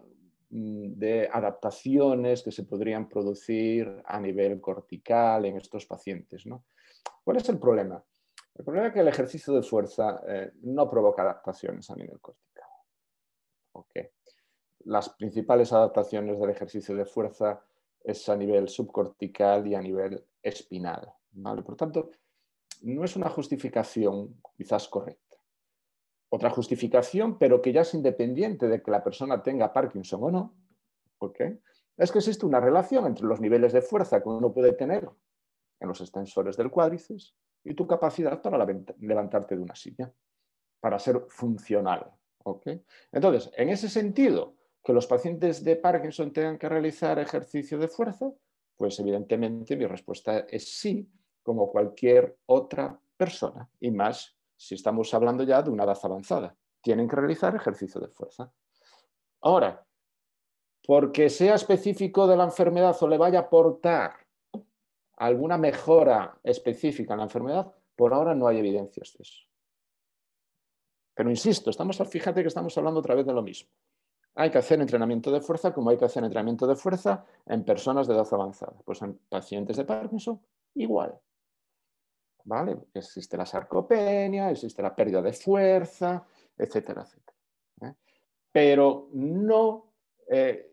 [0.50, 6.46] de adaptaciones que se podrían producir a nivel cortical en estos pacientes.
[6.46, 6.66] ¿no?
[7.24, 8.04] ¿Cuál es el problema?
[8.56, 12.50] El problema es que el ejercicio de fuerza eh, no provoca adaptaciones a nivel cortical.
[14.86, 17.62] Las principales adaptaciones del ejercicio de fuerza
[18.04, 21.14] es a nivel subcortical y a nivel espinal.
[21.66, 22.12] Por tanto,
[22.82, 25.29] no es una justificación quizás correcta.
[26.30, 30.56] Otra justificación, pero que ya es independiente de que la persona tenga Parkinson o no,
[31.98, 35.10] es que existe una relación entre los niveles de fuerza que uno puede tener
[35.80, 38.66] en los extensores del cuádriceps y tu capacidad para
[39.00, 40.14] levantarte de una silla,
[40.80, 42.12] para ser funcional.
[43.12, 48.32] Entonces, en ese sentido, que los pacientes de Parkinson tengan que realizar ejercicio de fuerza,
[48.78, 51.12] pues evidentemente mi respuesta es sí,
[51.44, 56.54] como cualquier otra persona, y más si estamos hablando ya de una edad avanzada.
[56.82, 58.52] Tienen que realizar ejercicio de fuerza.
[59.42, 59.86] Ahora,
[60.86, 64.12] porque sea específico de la enfermedad o le vaya a aportar
[65.16, 69.46] alguna mejora específica en la enfermedad, por ahora no hay evidencias de eso.
[71.14, 73.70] Pero insisto, estamos, fíjate que estamos hablando otra vez de lo mismo.
[74.36, 78.08] Hay que hacer entrenamiento de fuerza como hay que hacer entrenamiento de fuerza en personas
[78.08, 78.76] de edad avanzada.
[78.84, 80.42] Pues en pacientes de Parkinson,
[80.76, 81.18] igual.
[82.94, 86.26] Existe la sarcopenia, existe la pérdida de fuerza,
[86.58, 87.38] etcétera, etcétera.
[87.82, 87.94] ¿eh?
[88.52, 89.94] Pero no
[90.28, 90.72] eh,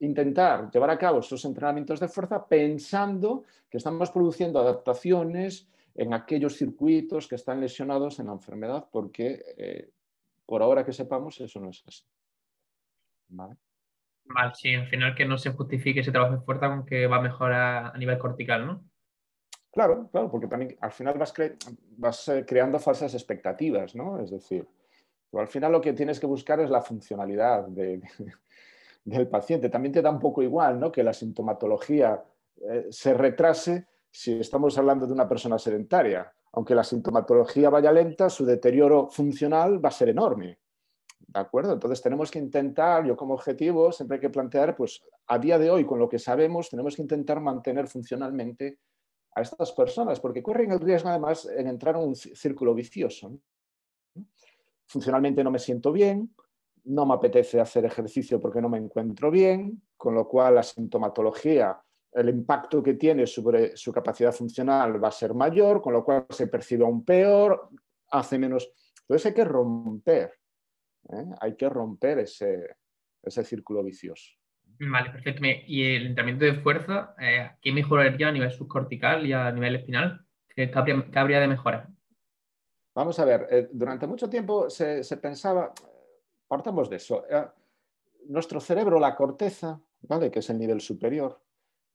[0.00, 6.56] intentar llevar a cabo estos entrenamientos de fuerza pensando que estamos produciendo adaptaciones en aquellos
[6.56, 9.90] circuitos que están lesionados en la enfermedad, porque eh,
[10.46, 12.04] por ahora que sepamos eso no es así.
[13.28, 13.56] ¿Vale?
[14.54, 17.92] Sí, al final que no se justifique ese trabajo de fuerza aunque va a mejorar
[17.94, 18.84] a nivel cortical, ¿no?
[19.78, 21.14] Claro, claro, porque al final
[21.98, 24.18] vas, eh, creando falsas expectativas, ¿no?
[24.18, 24.66] Es decir,
[25.32, 28.02] al final lo que tienes que buscar es la funcionalidad de,
[29.04, 29.68] del paciente.
[29.70, 30.90] También te da un poco igual ¿no?
[30.90, 32.20] que la sintomatología
[32.56, 36.28] eh, se retrase si estamos hablando de una persona sedentaria.
[36.54, 40.58] Aunque la sintomatología vaya lenta, su deterioro funcional va a ser enorme.
[41.20, 41.74] ¿De acuerdo?
[41.74, 45.70] Entonces tenemos que intentar, yo como objetivo, siempre hay que plantear, pues a día de
[45.70, 48.78] hoy, con lo que sabemos, tenemos que intentar mantener funcionalmente
[49.38, 53.38] a estas personas, porque corren el riesgo además en entrar en un círculo vicioso.
[54.86, 56.34] Funcionalmente no me siento bien,
[56.84, 61.78] no me apetece hacer ejercicio porque no me encuentro bien, con lo cual la sintomatología,
[62.12, 66.26] el impacto que tiene sobre su capacidad funcional va a ser mayor, con lo cual
[66.30, 67.68] se percibe aún peor,
[68.10, 68.72] hace menos.
[69.02, 70.32] Entonces hay que romper,
[71.10, 71.26] ¿eh?
[71.40, 72.76] hay que romper ese,
[73.44, 74.37] círculo vicioso.
[74.80, 75.42] Vale, perfecto.
[75.66, 80.24] Y el entrenamiento de fuerza, eh, ¿qué mejoraría a nivel subcortical y a nivel espinal?
[80.48, 80.70] ¿Qué,
[81.14, 81.88] habría, de mejorar?
[82.94, 85.72] Vamos a ver, eh, durante mucho tiempo se, se pensaba,
[86.46, 87.24] partamos de eso.
[87.28, 87.46] Eh,
[88.28, 90.30] nuestro cerebro, la corteza, ¿vale?
[90.30, 91.40] que es el nivel superior,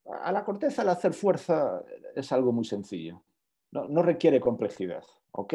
[0.05, 1.83] a la corteza el hacer fuerza
[2.15, 3.23] es algo muy sencillo.
[3.71, 5.03] No, requiere complejidad.
[5.31, 5.53] ¿Ok?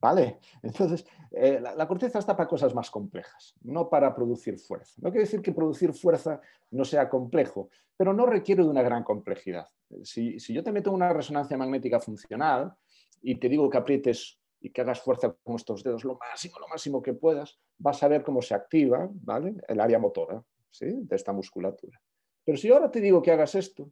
[0.00, 0.38] ¿Vale?
[0.62, 4.94] Entonces, eh, la, corteza está para cosas más complejas, no para producir fuerza.
[4.98, 9.02] No quiere decir que producir fuerza no sea complejo, pero no requiere de una gran
[9.02, 9.66] complejidad.
[10.02, 12.76] Si, si yo te meto una resonancia magnética funcional
[13.22, 16.68] y te digo que aprietes y que hagas fuerza con estos dedos lo máximo, lo
[16.68, 19.54] máximo que puedas, vas a ver cómo se activa ¿vale?
[19.68, 20.86] el área motora ¿sí?
[20.86, 22.00] de esta musculatura.
[22.44, 23.90] Pero si ahora te digo que hagas esto,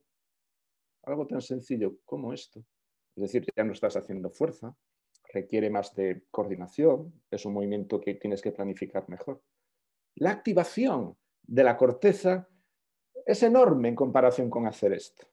[1.04, 2.64] algo tan sencillo como esto,
[3.16, 4.74] es decir, ya no estás haciendo fuerza,
[5.34, 9.42] requiere más de coordinación, es un movimiento que tienes que planificar mejor.
[10.14, 12.48] La activación de la corteza
[13.26, 15.26] es enorme en comparación con hacer esto.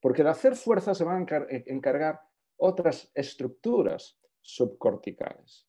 [0.00, 2.20] Porque de hacer fuerza se van a encargar
[2.56, 5.66] otras estructuras subcorticales.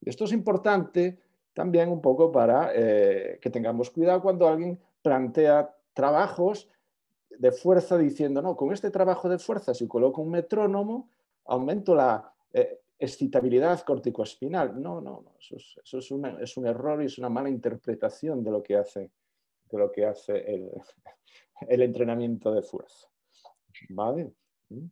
[0.00, 1.18] Y esto es importante
[1.54, 6.68] también un poco para eh, que tengamos cuidado cuando alguien plantea trabajos
[7.30, 11.08] de fuerza diciendo, no, con este trabajo de fuerza, si coloco un metrónomo,
[11.44, 14.80] aumento la eh, excitabilidad corticoespinal.
[14.80, 18.42] No, no, no, eso, es, eso es, es, un error y es una mala interpretación
[18.42, 19.10] de lo que hace,
[19.70, 20.70] de lo que hace el,
[21.68, 23.08] el entrenamiento de fuerza.
[23.90, 24.32] ¿Vale?
[24.70, 24.86] ¿Mm?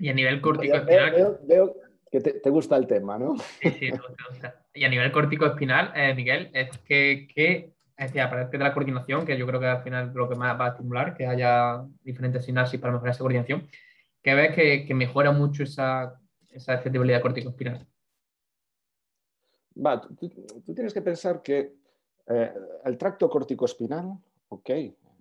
[0.00, 1.40] Y a nivel cortico espinal.
[1.42, 1.76] Veo,
[2.10, 3.36] que te, gusta el tema, ¿no?
[3.60, 8.06] Sí, sí, me gusta, Y a nivel cortico espinal, eh, Miguel, es que, que es
[8.06, 10.58] decir, aparte de la coordinación, que yo creo que al final es lo que más
[10.58, 13.68] va a estimular, que haya diferentes sinapsis para mejorar esa coordinación,
[14.22, 17.86] que ves que, mejora mucho esa, esa accesibilidad cortico-espinal.
[19.76, 21.76] Va, tú, tienes que pensar que
[22.26, 24.70] eh, el tracto corticoespinal, ok,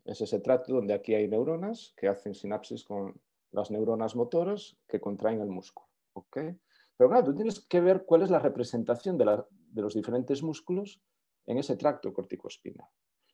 [0.05, 3.19] es ese tracto donde aquí hay neuronas que hacen sinapsis con
[3.51, 5.87] las neuronas motoras que contraen el músculo.
[6.33, 9.43] Pero claro, tú tienes que ver cuál es la representación de,
[9.75, 10.99] los diferentes músculos
[11.45, 12.87] en ese tracto corticoespinal.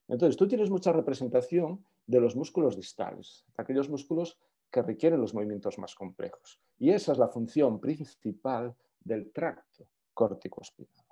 [0.07, 4.37] Entonces, tú tienes mucha representación de los músculos distales, de aquellos músculos
[4.73, 6.59] que requieren los movimientos más complejos.
[6.79, 11.05] Y esa es la función principal del tracto córtico-espinal.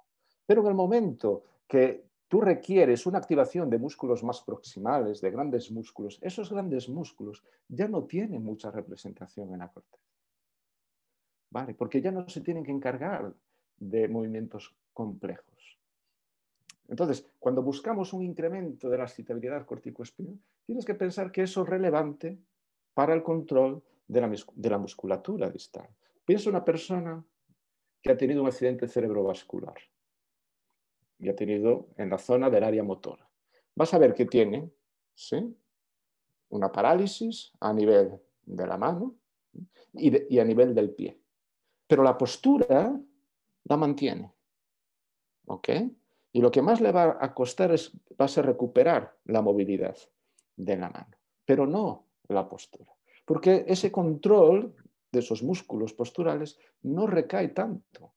[0.47, 5.69] Pero en el momento que tú requieres una activación de músculos más proximales, de grandes
[5.71, 10.03] músculos, esos grandes músculos ya no tienen mucha representación en la corteza.
[11.51, 11.75] ¿Vale?
[11.75, 13.31] Porque ya no se tienen que encargar
[13.77, 15.77] de movimientos complejos.
[16.87, 21.69] Entonces, cuando buscamos un incremento de la excitabilidad corticoespinal, tienes que pensar que eso es
[21.69, 22.39] relevante
[22.93, 24.21] para el control de
[24.69, 25.87] la, musculatura distal.
[26.25, 27.23] Piensa una persona
[28.01, 29.75] que ha tenido un accidente cerebrovascular
[31.19, 33.29] y ha tenido en la zona del área motora.
[33.75, 34.69] Vas a ver que tiene
[35.13, 35.55] ¿sí?
[36.49, 39.15] una parálisis a nivel de la mano
[39.93, 41.19] y, a nivel del pie.
[41.87, 42.99] Pero la postura
[43.63, 44.33] la mantiene.
[45.45, 45.69] ¿Ok?
[46.33, 49.97] Y lo que más le va a costar es, a recuperar la movilidad
[50.55, 52.91] de la mano, pero no la postura.
[53.25, 54.75] Porque ese control
[55.11, 58.13] de esos músculos posturales no recae tanto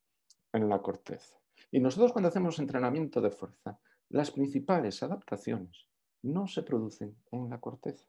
[0.53, 1.37] en la corteza.
[1.71, 3.79] Y nosotros cuando hacemos entrenamiento de fuerza,
[4.11, 5.87] las principales adaptaciones
[6.23, 8.07] no se producen en la corteza.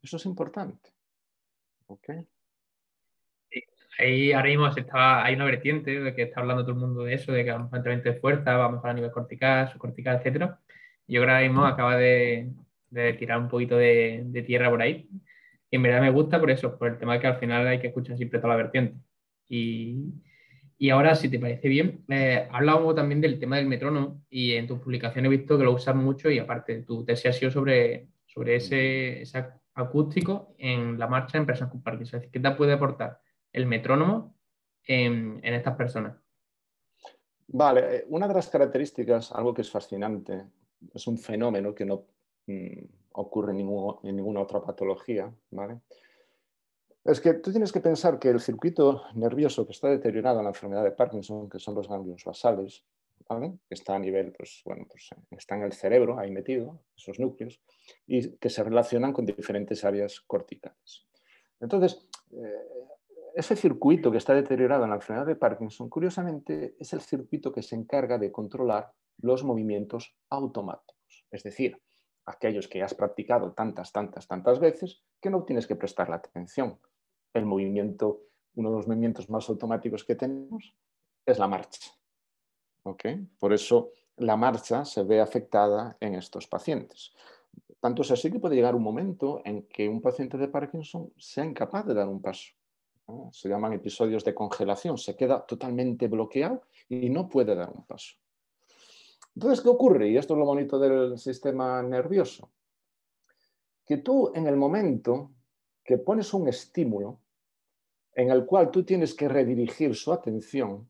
[0.00, 0.90] Eso es importante.
[1.86, 2.08] ¿Ok?
[3.98, 7.32] ahí ahora mismo hay una vertiente de que está hablando todo el mundo de eso,
[7.32, 10.52] de que a entrenamiento de fuerza, vamos a mejorar a nivel cortical, subcortical, etc.
[11.06, 12.50] Yo ahora mismo acaba de,
[13.18, 15.08] tirar un poquito de, tierra por ahí.
[15.70, 17.80] Y en verdad me gusta por eso, por el tema de que al final hay
[17.80, 18.98] que escuchar siempre toda la vertiente.
[19.48, 24.66] Y, ahora, si te parece bien, eh, hablamos también del tema del metrónomo y en
[24.66, 28.08] tu publicación he visto que lo usas mucho y aparte tu tesis ha sido sobre,
[28.26, 32.22] sobre ese, ese acústico en la marcha en personas con Parkinson.
[32.32, 33.20] ¿Qué te puede aportar
[33.52, 34.36] el metrónomo
[34.84, 36.16] en, estas personas?
[37.48, 40.44] Vale, eh, una de las características, algo que es fascinante,
[40.94, 42.06] es un fenómeno que no
[42.46, 45.80] mm, ocurre en, ninguna otra patología, ¿vale?
[47.04, 50.50] Es que tú tienes que pensar que el circuito nervioso que está deteriorado en la
[50.50, 52.84] enfermedad de Parkinson, que son los ganglios basales,
[53.28, 53.58] ¿vale?
[53.68, 57.60] que está a nivel, pues, bueno, pues, está en el cerebro, ahí metido, esos núcleos,
[58.06, 61.06] y que se relacionan con diferentes áreas corticales.
[61.60, 62.82] Entonces, eh,
[63.34, 67.62] ese circuito que está deteriorado en la enfermedad de Parkinson, curiosamente, es el circuito que
[67.62, 71.80] se encarga de controlar los movimientos automáticos, es decir,
[72.26, 76.78] aquellos que has practicado tantas, tantas, tantas veces que no tienes que prestar la atención.
[77.32, 78.22] El movimiento,
[78.54, 80.74] uno de los movimientos más automáticos que tenemos
[81.26, 81.80] es la marcha.
[83.38, 87.14] Por eso la marcha se ve afectada en estos pacientes.
[87.80, 91.44] Tanto es así que puede llegar un momento en que un paciente de Parkinson sea
[91.44, 92.52] incapaz de dar un paso
[93.30, 98.16] se llaman episodios de congelación, se queda totalmente bloqueado y no puede dar un paso.
[99.34, 100.08] Entonces, ¿qué ocurre?
[100.08, 102.50] Y esto es lo bonito del sistema nervioso.
[103.86, 105.32] Que tú en el momento
[105.84, 107.18] que pones un estímulo
[108.14, 110.88] en el cual tú tienes que redirigir su atención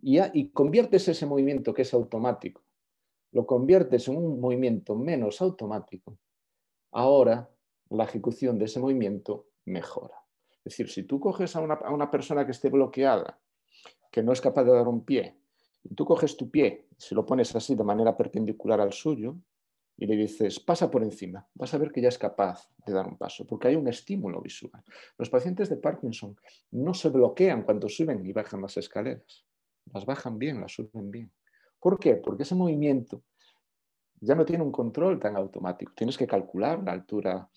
[0.00, 2.62] y, y conviertes ese movimiento que es automático,
[3.32, 6.18] lo conviertes en un movimiento menos automático,
[6.92, 7.50] ahora
[7.90, 10.14] la ejecución de ese movimiento mejora.
[10.58, 13.38] Es decir, si tú coges a una, persona que esté bloqueada,
[14.10, 15.36] que no es capaz de dar un pie,
[15.94, 19.36] tú coges tu pie, si lo pones así de manera perpendicular al suyo,
[19.96, 23.06] y le dices, pasa por encima, vas a ver que ya es capaz de dar
[23.06, 24.82] un paso, porque hay un estímulo visual.
[25.18, 26.36] Los pacientes de Parkinson
[26.72, 29.44] no se bloquean cuando suben y bajan las escaleras,
[29.92, 31.30] las bajan bien, las suben bien.
[31.78, 32.16] ¿Por qué?
[32.16, 33.22] Porque ese movimiento
[34.20, 37.48] ya no tiene un control tan automático, tienes que calcular la altura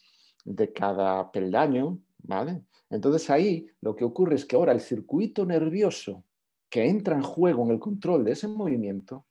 [0.45, 2.63] de cada peldaño, ¿vale?
[2.89, 6.23] Entonces ahí lo que ocurre es que ahora el circuito nervioso
[6.69, 9.25] que entra en juego en el control de ese movimiento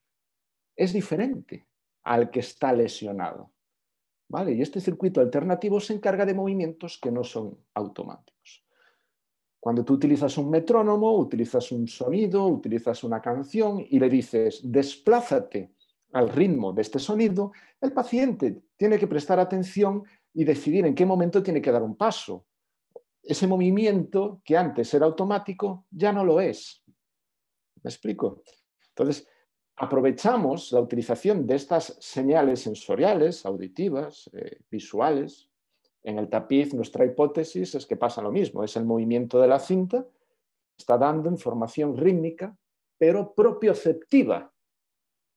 [0.74, 1.66] es diferente
[2.04, 3.52] al que está lesionado.
[4.28, 4.52] ¿vale?
[4.52, 8.64] Y este circuito alternativo se encarga de movimientos que no son automáticos.
[9.60, 15.72] Cuando tú utilizas un metrónomo, utilizas un sonido, utilizas una canción y le dices, desplázate
[16.12, 21.04] al ritmo de este sonido, el paciente tiene que prestar atención y decidir en qué
[21.04, 22.46] momento tiene que dar un paso
[23.26, 26.82] ese movimiento que antes era automático ya no lo es.
[27.86, 28.42] ¿Me explico?
[28.88, 29.28] Entonces,
[29.76, 35.48] aprovechamos la utilización de estas señales sensoriales, auditivas, eh, visuales.
[36.02, 39.60] En el tapiz nuestra hipótesis es que pasa lo mismo, es el movimiento de la
[39.60, 40.04] cinta,
[40.76, 42.58] está dando información rítmica,
[42.98, 44.52] pero propioceptiva.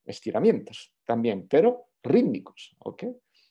[0.03, 2.75] Estiramientos también, pero rítmicos.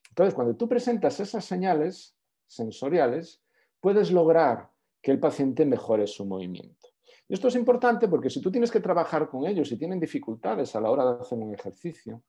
[0.09, 2.16] Entonces, cuando tú presentas esas señales
[2.49, 3.45] sensoriales,
[3.79, 6.78] puedes lograr que el paciente mejore su movimiento.
[7.29, 10.74] Y esto es importante porque si tú tienes que trabajar con ellos y tienen dificultades
[10.74, 12.22] a la hora de hacer un ejercicio,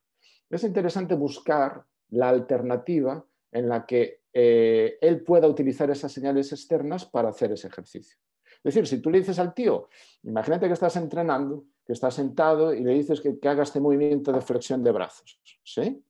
[0.50, 7.06] es interesante buscar la alternativa en la que eh, él pueda utilizar esas señales externas
[7.06, 8.18] para hacer ese ejercicio.
[8.44, 9.88] Es decir, si tú le dices al tío,
[10.24, 14.34] imagínate que estás entrenando, que estás sentado y le dices que, que haga este movimiento
[14.34, 16.04] de flexión de brazos, ¿sí?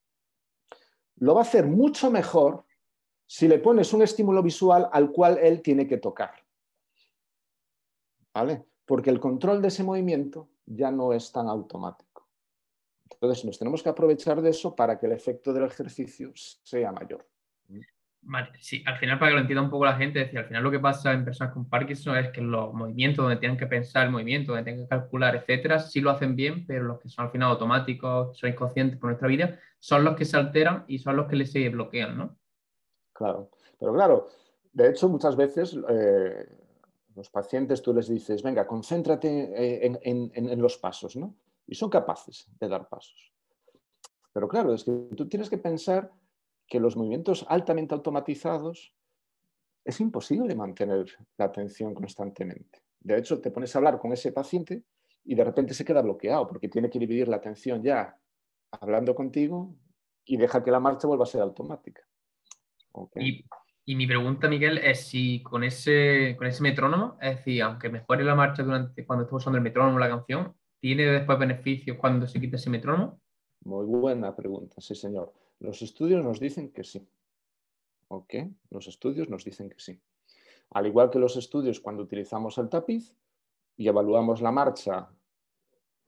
[1.18, 2.66] Lo va a hacer mucho mejor
[3.28, 6.32] si le pones un estímulo visual al cual él tiene que tocar.
[8.34, 8.66] ¿Vale?
[8.90, 12.28] Porque el control de ese movimiento ya no es tan automático.
[13.12, 17.24] Entonces nos tenemos que aprovechar de eso para que el efecto del ejercicio sea mayor.
[18.22, 20.64] Vale, sí, al final para que lo entienda un poco la gente, decir, al final
[20.64, 24.08] lo que pasa en personas con Parkinson es que los movimientos donde tienen que pensar
[24.08, 27.26] el movimiento, donde tienen que calcular, etcétera, sí lo hacen bien, pero los que son
[27.26, 31.16] al final automáticos, son inconscientes por nuestra vida, son los que se alteran y son
[31.16, 32.40] los que les se bloquean, ¿no?
[33.14, 34.30] Claro, pero claro,
[34.74, 36.50] de hecho muchas veces eh,
[37.16, 41.36] los pacientes tú les dices, venga, concéntrate en, en los pasos, ¿no?
[41.68, 43.34] Y son capaces de dar pasos.
[44.34, 46.12] Pero claro, es que tú tienes que pensar
[46.68, 48.94] que los movimientos altamente automatizados
[49.84, 51.08] es imposible mantener
[51.38, 52.84] la atención constantemente.
[53.00, 54.84] De hecho, te pones a hablar con ese paciente
[55.26, 58.18] y de repente se queda bloqueado porque tiene que dividir la atención ya
[58.72, 59.74] hablando contigo
[60.26, 62.04] y deja que la marcha vuelva a ser automática.
[63.96, 68.36] Mi pregunta, Miguel, es si con ese, con ese metrónomo, es decir, aunque mejore la
[68.36, 72.58] marcha durante cuando estás usando el metrónomo la canción, ¿tiene después beneficios cuando se quita
[72.58, 73.20] ese metrónomo?
[73.64, 75.34] Muy buena pregunta, sí, señor.
[75.60, 77.08] Los estudios nos dicen que sí.
[78.10, 78.36] ¿Ok?
[78.70, 80.00] Los estudios nos dicen que sí.
[80.72, 83.16] Al igual que los estudios cuando utilizamos el tapiz
[83.76, 85.10] y evaluamos la marcha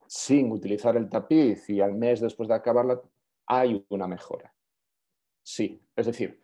[0.06, 3.00] sin utilizar el tapiz y al mes después de acabarla,
[3.46, 4.54] hay una mejora.
[5.42, 6.41] Sí, es decir,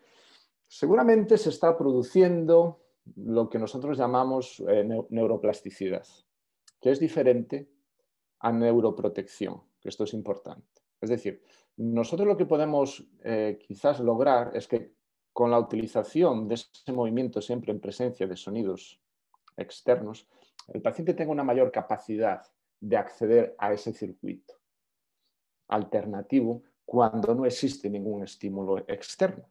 [0.69, 2.83] seguramente se está produciendo
[3.17, 6.07] lo que nosotros llamamos eh, neuroplasticidad,
[6.81, 7.71] que es diferente
[8.41, 10.83] a neuroprotección, que esto es importante.
[11.01, 11.43] Es decir,
[11.79, 14.93] nosotros lo que podemos eh, quizás lograr es que
[15.33, 19.01] con la utilización de ese movimiento siempre en presencia de sonidos
[19.57, 20.29] externos,
[20.69, 22.43] el paciente tenga una mayor capacidad
[22.81, 24.55] de acceder a ese circuito
[25.69, 29.45] alternativo cuando no existe ningún estímulo externo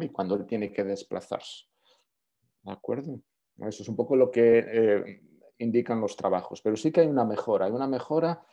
[0.00, 1.64] y cuando él tiene que desplazarse.
[2.62, 3.20] ¿De acuerdo?
[3.58, 5.22] Eso es un poco lo que eh,
[5.58, 8.44] indican los trabajos, pero sí que hay una mejora, hay una mejora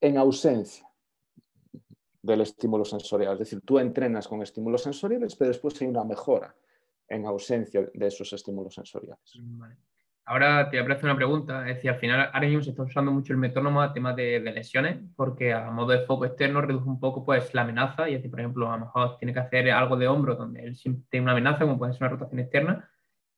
[0.00, 0.88] en ausencia
[2.20, 3.34] del estímulo sensorial.
[3.34, 6.54] Es decir, tú entrenas con estímulos sensoriales, pero después hay una mejora
[7.08, 9.38] en ausencia de esos estímulos sensoriales.
[10.24, 11.68] Ahora te voy a hacer una pregunta.
[11.68, 14.40] Es decir, al final ahora mismo se está usando mucho el metrónomo a temas de,
[14.40, 18.08] lesiones, porque a modo de foco externo reduce un poco pues, la amenaza.
[18.08, 20.64] Y es decir, por ejemplo, a lo mejor tiene que hacer algo de hombro donde
[20.64, 20.78] él
[21.10, 22.88] tiene una amenaza, como puede ser una rotación externa,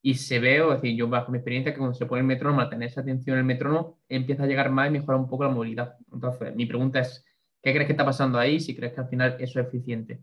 [0.02, 2.26] y se ve, o es decir, yo bajo mi experiencia, que cuando se pone el
[2.26, 5.28] metrónomo, al tener esa atención en el metrónomo, empieza a llegar más y mejora un
[5.28, 5.96] poco la movilidad.
[6.12, 7.24] Entonces, mi pregunta es,
[7.64, 8.60] ¿Qué crees que está pasando ahí?
[8.60, 10.22] Si crees que al final eso es eficiente.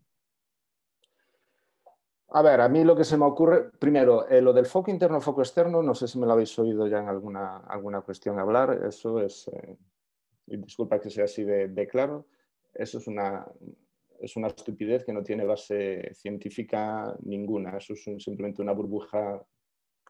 [2.33, 5.19] A ver, a mí lo que se me ocurre, primero, eh, lo del foco interno,
[5.19, 8.85] foco externo, no sé si me lo habéis oído ya en alguna, alguna cuestión hablar,
[8.87, 9.77] eso es, eh,
[10.45, 12.27] disculpa que sea así de, claro,
[12.73, 13.45] eso es una,
[14.21, 19.45] es una estupidez que no tiene base científica ninguna, eso es simplemente una burbuja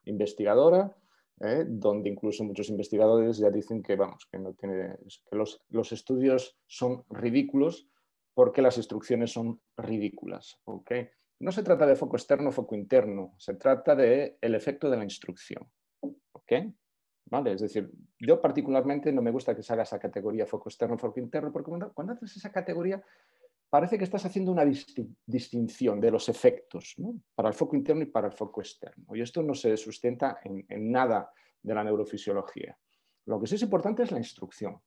[0.06, 0.96] investigadora
[1.40, 1.66] ¿eh?
[1.68, 4.96] donde incluso muchos investigadores ya dicen que, vamos, que, no tiene,
[5.30, 7.88] que los, estudios son ridículos
[8.34, 10.60] porque las instrucciones son ridículas.
[10.66, 11.10] ¿okay?
[11.42, 15.04] No se trata de foco externo foco interno, se trata del el efecto de la
[15.04, 15.68] instrucción.
[16.32, 16.72] ¿okay?
[17.26, 17.54] ¿Vale?
[17.54, 21.20] Es decir, yo particularmente no me gusta que se haga esa categoría foco externo foco
[21.20, 23.04] interno, porque cuando, haces esa categoría
[23.72, 24.66] parece que estás haciendo una
[25.26, 26.96] distinción de los efectos
[27.34, 29.16] para el foco interno y para el foco externo.
[29.16, 31.32] Y esto no se sustenta en, nada
[31.64, 32.78] de la neurofisiología.
[33.26, 34.80] Lo que sí es importante es la instrucción.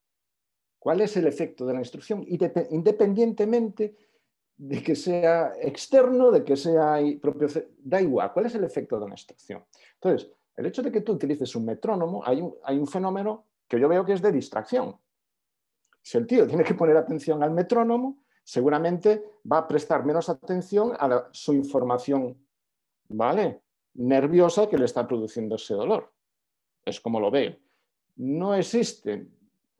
[0.78, 2.24] ¿Cuál es el efecto de la instrucción?
[2.28, 3.96] Independientemente
[4.57, 7.48] de que sea externo, de que sea propio,
[7.78, 9.64] da igual, ¿cuál es el efecto de la instrucción?
[9.94, 13.80] Entonces, el hecho de que tú utilices un metrónomo, hay un, hay un fenómeno que
[13.80, 14.96] yo veo que es de distracción.
[16.02, 20.92] Si el tío tiene que poner atención al metrónomo, seguramente va a prestar menos atención
[20.98, 22.36] a su información
[23.09, 23.62] ¿vale?
[23.94, 26.12] nerviosa que le está produciendo ese dolor.
[26.84, 27.57] Es como lo veo.
[28.16, 29.26] No existe,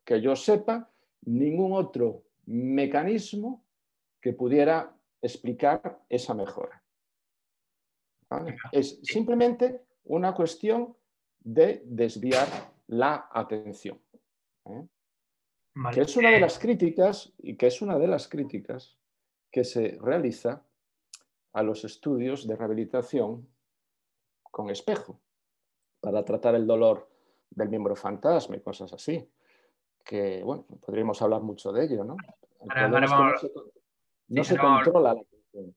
[0.05, 0.91] que yo sepa,
[1.27, 3.64] ningún otro mecanismo
[4.25, 6.83] que pudiera explicar esa mejora.
[8.72, 10.97] Es simplemente una cuestión
[11.41, 12.49] de desviar
[12.87, 14.01] la atención.
[14.64, 14.87] ¿eh?
[15.93, 18.99] Que es una de las críticas y que es una de las críticas
[19.53, 20.64] que se realiza
[21.53, 23.47] a los estudios de rehabilitación
[24.41, 25.20] con espejo
[26.01, 27.11] para tratar el dolor
[27.51, 29.31] del miembro fantasma y cosas así.
[30.03, 32.16] Que, bueno, podríamos hablar mucho de ello, ¿no?
[32.64, 33.51] no se,
[34.57, 35.75] controla la atención.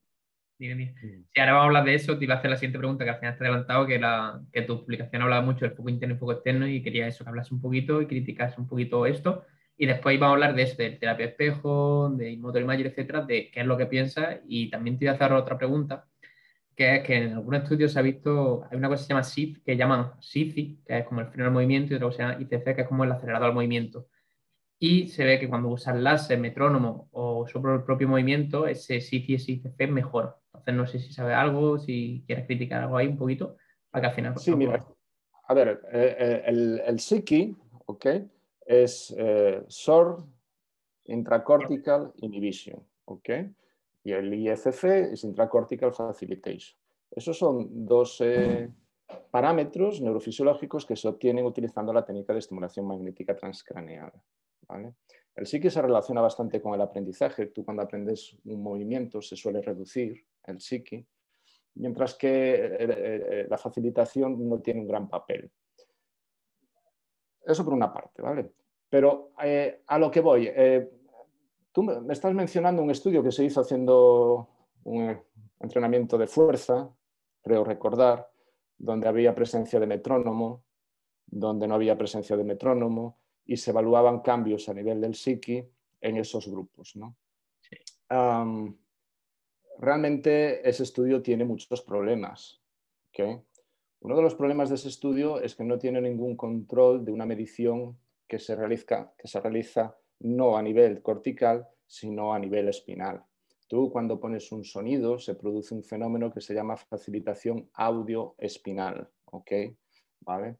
[0.58, 1.24] Dime, mm.
[1.32, 3.10] Si ahora vamos a hablar de eso, te iba a hacer la siguiente pregunta, que
[3.10, 6.16] al final te he adelantado, que, la, que tu publicación hablaba mucho del foco interno
[6.16, 9.44] y foco externo, y quería eso, que hablas un poquito y criticas un poquito esto.
[9.76, 13.50] Y después íbamos a hablar de eso, de terapia espejo, de motor imager, etcétera, de
[13.52, 14.40] qué es lo que piensas.
[14.48, 16.06] Y también te iba a hacer otra pregunta,
[16.74, 19.22] que es que en algunos estudios se ha visto, hay una cosa que se llama
[19.22, 22.24] SIF, que llaman SIFI, que es como el freno al movimiento, y otra cosa que
[22.24, 24.08] se llama ICC, que es como el acelerador al movimiento.
[24.78, 29.32] Y se ve que cuando usas láser, metrónomo o sobre el propio movimiento, ese SIFI
[29.32, 30.38] y ese ICC mejor.
[30.46, 33.56] Entonces, no sé si sabe algo, si quieres criticar algo ahí un poquito,
[33.90, 34.38] para que al final...
[34.38, 34.86] Sí, mira,
[35.48, 37.56] a ver, eh, eh, el, el SIKI,
[37.86, 38.06] ¿ok?
[38.68, 40.22] es eh, SOR
[41.06, 43.30] Intracortical Inhibition, ¿ok?
[44.04, 46.78] Y el IFF es Intracortical Facilitation.
[47.10, 48.70] Esos son dos eh,
[49.30, 54.12] parámetros neurofisiológicos que se obtienen utilizando la técnica de estimulación magnética transcraneal.
[55.34, 57.46] El psiqui se relaciona bastante con el aprendizaje.
[57.46, 61.06] Tú cuando aprendes un movimiento se suele reducir el psiqui,
[61.74, 65.50] mientras que eh, la facilitación no tiene un gran papel.
[67.44, 68.52] Eso por una parte, ¿vale?
[68.88, 70.90] Pero eh, a lo que voy, eh,
[71.72, 74.48] tú me estás mencionando un estudio que se hizo haciendo
[74.84, 75.18] un
[75.60, 76.90] entrenamiento de fuerza,
[77.42, 78.30] creo recordar,
[78.76, 80.64] donde había presencia de metrónomo,
[81.26, 83.18] donde no había presencia de metrónomo,
[83.48, 85.66] y se evaluaban cambios a nivel del psiqui
[86.00, 86.94] en esos grupos.
[86.94, 87.16] ¿no?
[89.78, 92.62] realmente ese estudio tiene muchos problemas.
[94.00, 97.26] Uno de los problemas de ese estudio es que no tiene ningún control de una
[97.26, 103.24] medición que se realiza, que se realiza no a nivel cortical, sino a nivel espinal.
[103.66, 109.10] Tú cuando pones un sonido se produce un fenómeno que se llama facilitación audio-espinal.
[109.24, 109.52] ¿ok?
[110.20, 110.58] ¿Vale?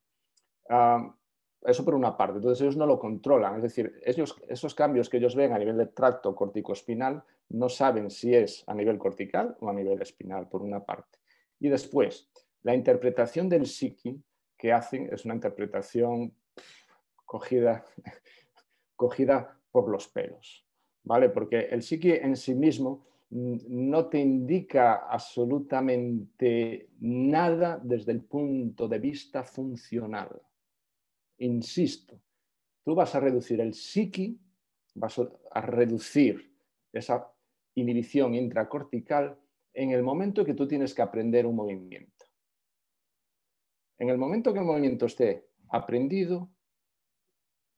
[1.64, 2.36] Eso por una parte.
[2.36, 3.56] Entonces ellos no lo controlan.
[3.56, 8.34] Es decir, esos cambios que ellos ven a nivel del tracto corticoespinal no saben si
[8.34, 11.18] es a nivel cortical o a nivel espinal, por una parte.
[11.60, 12.28] Y después,
[12.62, 14.22] la interpretación del psiqui
[14.56, 16.32] que hacen es una interpretación
[17.24, 17.84] cogida,
[18.96, 20.66] cogida por los pelos,
[21.04, 21.28] ¿vale?
[21.28, 28.98] Porque el psiqui en sí mismo no te indica absolutamente nada desde el punto de
[28.98, 30.40] vista funcional.
[31.38, 32.20] Insisto,
[32.84, 34.38] tú vas a reducir el psiqui,
[34.94, 36.52] vas a reducir
[36.92, 37.32] esa
[37.74, 39.38] inhibición intracortical
[39.72, 42.24] en el momento que tú tienes que aprender un movimiento.
[43.98, 46.50] En el momento que el movimiento esté aprendido,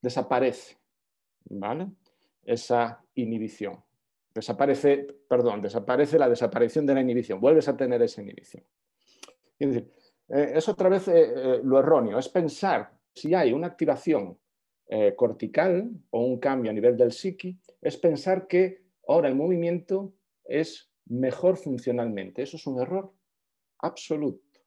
[0.01, 0.79] desaparece,
[1.45, 1.89] ¿vale?
[2.43, 3.83] Esa inhibición.
[4.33, 8.65] Desaparece, perdón, desaparece la desaparición de la inhibición, vuelves a tener esa inhibición.
[9.59, 14.39] Es eh, otra vez eh, eh, lo erróneo, es pensar si hay una activación
[15.17, 20.13] cortical o un cambio a nivel del psiqui, es pensar que ahora el movimiento
[20.45, 22.43] es mejor funcionalmente.
[22.43, 23.13] Eso es un error
[23.79, 24.61] absoluto.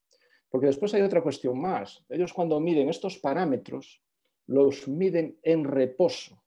[0.49, 2.05] Porque después hay otra cuestión más.
[2.09, 4.01] Ellos cuando miden estos parámetros
[4.47, 6.41] los miden en reposo.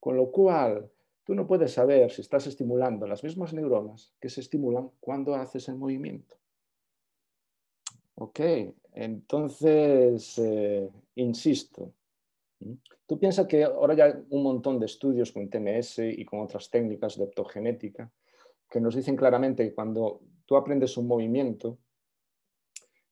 [0.00, 0.90] Con lo cual,
[1.24, 5.68] tú no puedes saber si estás estimulando las mismas neuronas que se estimulan cuando haces
[5.68, 6.36] el movimiento.
[8.14, 8.40] Ok,
[8.92, 11.92] entonces, eh, insisto,
[13.06, 16.70] tú piensas que ahora ya hay un montón de estudios con TMS y con otras
[16.70, 18.10] técnicas de optogenética
[18.68, 21.78] que nos dicen claramente que cuando tú aprendes un movimiento,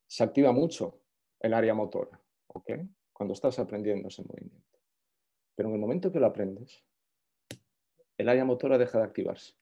[0.06, 1.00] se activa mucho
[1.40, 2.20] el área motora.
[2.48, 2.88] ¿okay?
[3.18, 4.78] cuando estás aprendiendo ese movimiento.
[5.56, 6.84] Pero en el momento que lo aprendes,
[8.16, 9.54] el área motora deja de activarse.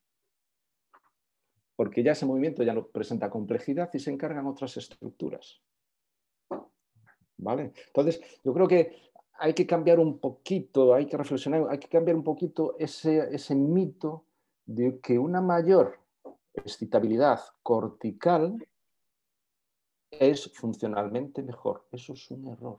[1.74, 5.62] Porque ya ese movimiento ya no presenta complejidad y se encargan otras estructuras.
[7.39, 7.72] ¿Vale?
[7.89, 8.97] Entonces, yo creo que
[9.39, 13.55] hay que cambiar un poquito, hay que reflexionar, hay que cambiar un poquito ese, ese
[13.55, 14.24] mito
[14.64, 15.99] de que una mayor
[16.55, 18.66] excitabilidad cortical
[20.11, 21.87] es funcionalmente mejor.
[21.93, 22.78] Eso es un error.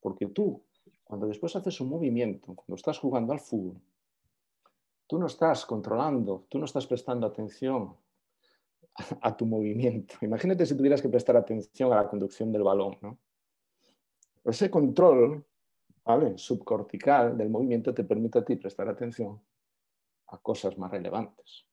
[0.00, 0.62] Porque tú,
[1.04, 3.80] cuando después haces un movimiento, cuando estás jugando al fútbol,
[5.06, 7.96] tú no estás controlando, tú no estás prestando atención
[9.20, 10.14] a, tu movimiento.
[10.22, 12.96] Imagínate si tuvieras que prestar atención a la conducción del balón.
[14.46, 15.44] Ese control
[16.36, 19.40] subcortical del movimiento te permite a ti prestar atención
[20.28, 21.66] a cosas más relevantes.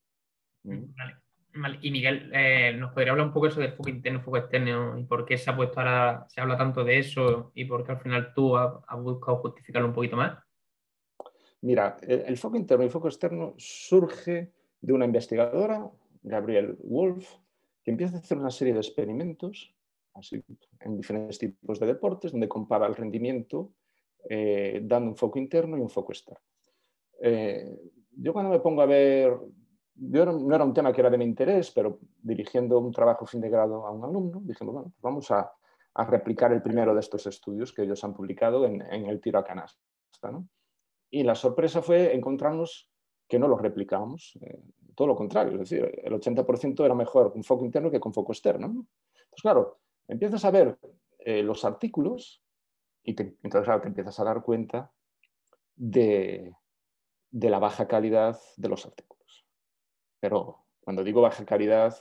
[0.63, 5.03] Y Miguel, eh, ¿nos podría hablar un poco eso del foco interno, foco externo y
[5.03, 7.99] por qué se ha puesto ahora, se habla tanto de eso y por qué al
[7.99, 10.39] final tú has, buscado justificarlo un poquito más?
[11.61, 14.51] Mira, el, foco interno y el foco externo surge
[14.81, 15.87] de una investigadora,
[16.23, 17.29] Gabriel Wolf,
[17.83, 19.75] que empieza a hacer una serie de experimentos
[20.15, 20.43] así,
[20.79, 23.73] en diferentes tipos de deportes, donde compara el rendimiento
[24.29, 26.41] eh, dando un foco interno y un foco externo.
[27.21, 27.77] Eh,
[28.11, 29.37] yo cuando me pongo a ver
[29.95, 33.41] yo no era un tema que era de mi interés, pero dirigiendo un trabajo fin
[33.41, 35.51] de grado a un alumno, dijimos, bueno, pues vamos a,
[35.95, 39.79] replicar el primero de estos estudios que ellos han publicado en, el tiro a canasta.
[41.11, 42.89] Y la sorpresa fue encontrarnos
[43.27, 44.59] que no lo replicábamos, eh,
[44.95, 48.31] todo lo contrario, es decir, el 80% era mejor con foco interno que con foco
[48.31, 48.65] externo.
[48.65, 50.77] Entonces, claro, empiezas a ver
[51.19, 52.43] eh, los artículos
[53.03, 54.91] y entonces claro, te empiezas a dar cuenta
[55.75, 56.55] de,
[57.31, 59.45] de la baja calidad de los artículos.
[60.19, 61.95] Pero cuando digo baja calidad,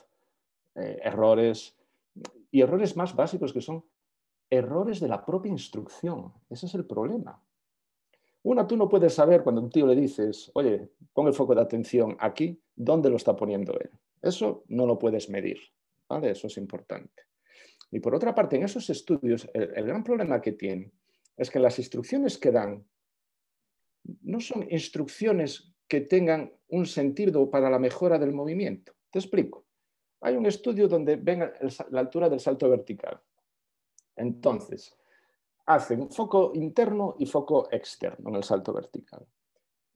[0.74, 1.76] eh, errores,
[2.50, 3.84] y errores más básicos que son
[4.50, 6.32] errores de la propia instrucción.
[6.50, 7.42] Ese es el problema.
[8.44, 11.62] Una, tú no puedes saber cuando un tío le dices, oye, pon el foco de
[11.62, 13.90] atención aquí, ¿dónde lo está poniendo él?
[14.20, 15.59] Eso no lo puedes medir.
[16.09, 16.30] ¿vale?
[16.30, 17.22] Eso es importante.
[17.93, 20.90] Y por otra parte, en esos estudios, el gran problema que tienen
[21.36, 22.84] es que las instrucciones que dan
[24.22, 28.95] no son instrucciones que tengan un sentido para la mejora del movimiento.
[29.11, 29.66] Te explico.
[30.22, 31.40] Hay un estudio donde ven
[31.90, 33.20] la altura del salto vertical.
[34.16, 34.97] Entonces,
[35.66, 39.26] hacen foco interno y foco externo en el salto vertical.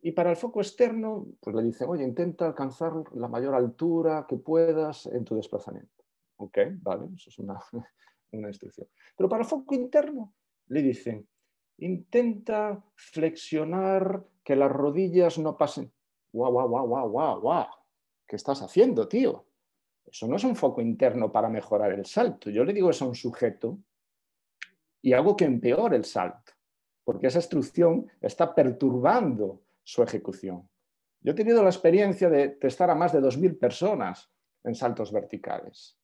[0.03, 4.37] Y para el foco externo, pues le dicen, oye, intenta alcanzar la mayor altura que
[4.37, 5.96] puedas en tu desplazamiento.
[6.39, 7.59] Ok, vale, eso es una,
[8.33, 8.89] una instrucción.
[9.17, 10.35] Pero para el foco interno,
[10.69, 11.27] le dicen,
[11.79, 15.93] intenta flexionar que las rodillas no pasen.
[16.33, 17.67] Guau, guau, guau, guau, guau, guau.
[18.27, 19.47] ¿Qué estás haciendo, tío?
[20.05, 22.51] Eso no es un foco interno para mejorar el salto.
[22.51, 23.79] Yo le digo eso a un sujeto
[25.03, 26.53] y hago que empeore el salto,
[27.05, 30.69] porque esa instrucción está perturbando su ejecución.
[31.21, 34.31] Yo he tenido la experiencia de testar a más de 2.000 personas
[34.65, 35.99] en saltos verticales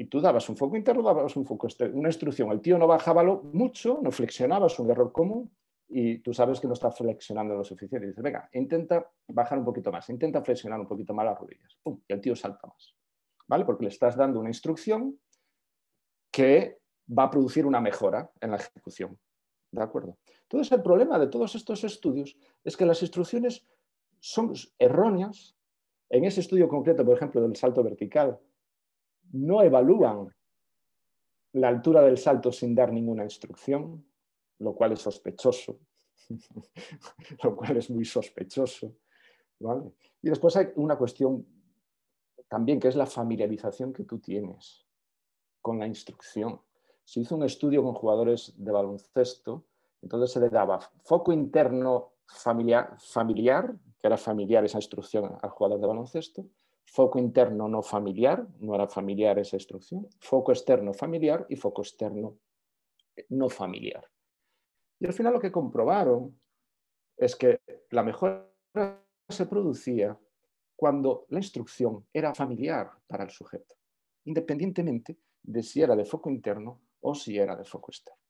[0.00, 2.50] y tú dabas un foco interno, dabas un foco externo, una instrucción.
[2.50, 5.54] El tío no bajaba mucho, no flexionaba, es un error común,
[5.90, 8.06] y tú sabes que no está flexionando lo suficiente.
[8.06, 11.76] Dices, venga, intenta bajar un poquito más, intenta flexionar un poquito más las rodillas.
[11.84, 12.96] Y el tío salta más.
[13.46, 13.66] ¿Vale?
[13.66, 15.20] Porque le estás dando una instrucción
[16.30, 19.18] que va a producir una mejora en la ejecución.
[19.70, 20.16] ¿De acuerdo?
[20.44, 23.66] Entonces, el problema de todos estos estudios es que las instrucciones
[24.18, 25.58] son erróneas.
[26.08, 28.40] En ese estudio concreto, por ejemplo, del salto vertical,
[29.32, 30.34] no evalúan
[31.52, 34.04] la altura del salto sin dar ninguna instrucción,
[34.58, 35.80] lo cual es sospechoso,
[37.42, 38.94] lo cual es muy sospechoso.
[40.22, 41.46] Y después hay una cuestión
[42.48, 44.86] también que es la familiarización que tú tienes
[45.60, 46.60] con la instrucción.
[47.04, 49.66] Se hizo un estudio con jugadores de baloncesto,
[50.02, 55.80] entonces se le daba foco interno familiar, familiar que era familiar esa instrucción al jugador
[55.80, 56.46] de baloncesto,
[56.84, 62.38] foco interno no familiar, no era familiar esa instrucción, foco externo familiar y foco externo
[63.28, 64.04] no familiar.
[64.98, 66.40] Y al final lo que comprobaron
[67.16, 67.60] es que
[67.90, 68.50] la mejora
[69.28, 70.18] se producía
[70.74, 73.76] cuando la instrucción era familiar para el sujeto,
[74.24, 78.20] independientemente de si era de foco interno o si era de foco externo.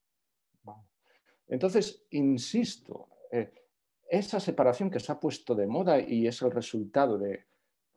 [1.47, 3.53] Entonces, insisto, eh,
[4.09, 7.47] esa separación que se ha puesto de moda y es el resultado de,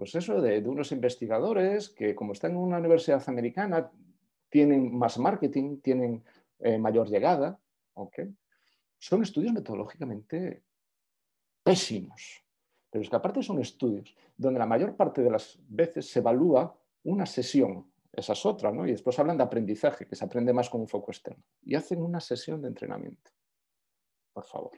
[0.04, 3.89] pues eso, de, unos investigadores que como están en una universidad americana,
[4.49, 6.22] tienen más marketing, tienen
[6.60, 7.58] eh, mayor llegada,
[8.99, 10.62] son estudios metodológicamente
[11.64, 12.43] pésimos.
[12.89, 16.78] Pero es que aparte son estudios donde la mayor parte de las veces se evalúa
[17.04, 18.86] una sesión, esa es otra, ¿no?
[18.86, 21.45] Y después hablan de aprendizaje, que se aprende más con un foco externo.
[21.62, 23.32] Y hacen una sesión de entrenamiento.
[24.34, 24.78] Por favor.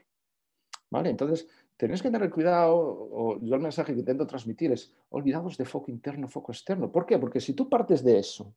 [0.92, 1.10] ¿Vale?
[1.10, 1.48] Entonces,
[1.78, 5.92] tenéis que tener cuidado, o yo el mensaje que intento transmitir es, olvidados de foco
[5.92, 6.92] interno, foco externo.
[6.92, 7.20] ¿Por qué?
[7.20, 8.54] Porque si tú partes de eso,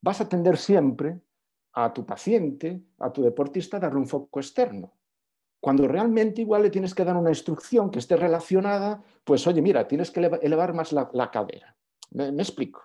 [0.00, 1.20] vas a tender siempre
[1.72, 4.92] a tu paciente, a tu deportista, darle un foco externo.
[5.60, 9.88] Cuando realmente igual le tienes que dar una instrucción que esté relacionada, pues oye, mira,
[9.88, 11.76] tienes que elevar más la, cadera.
[12.10, 12.82] ¿Me, explico?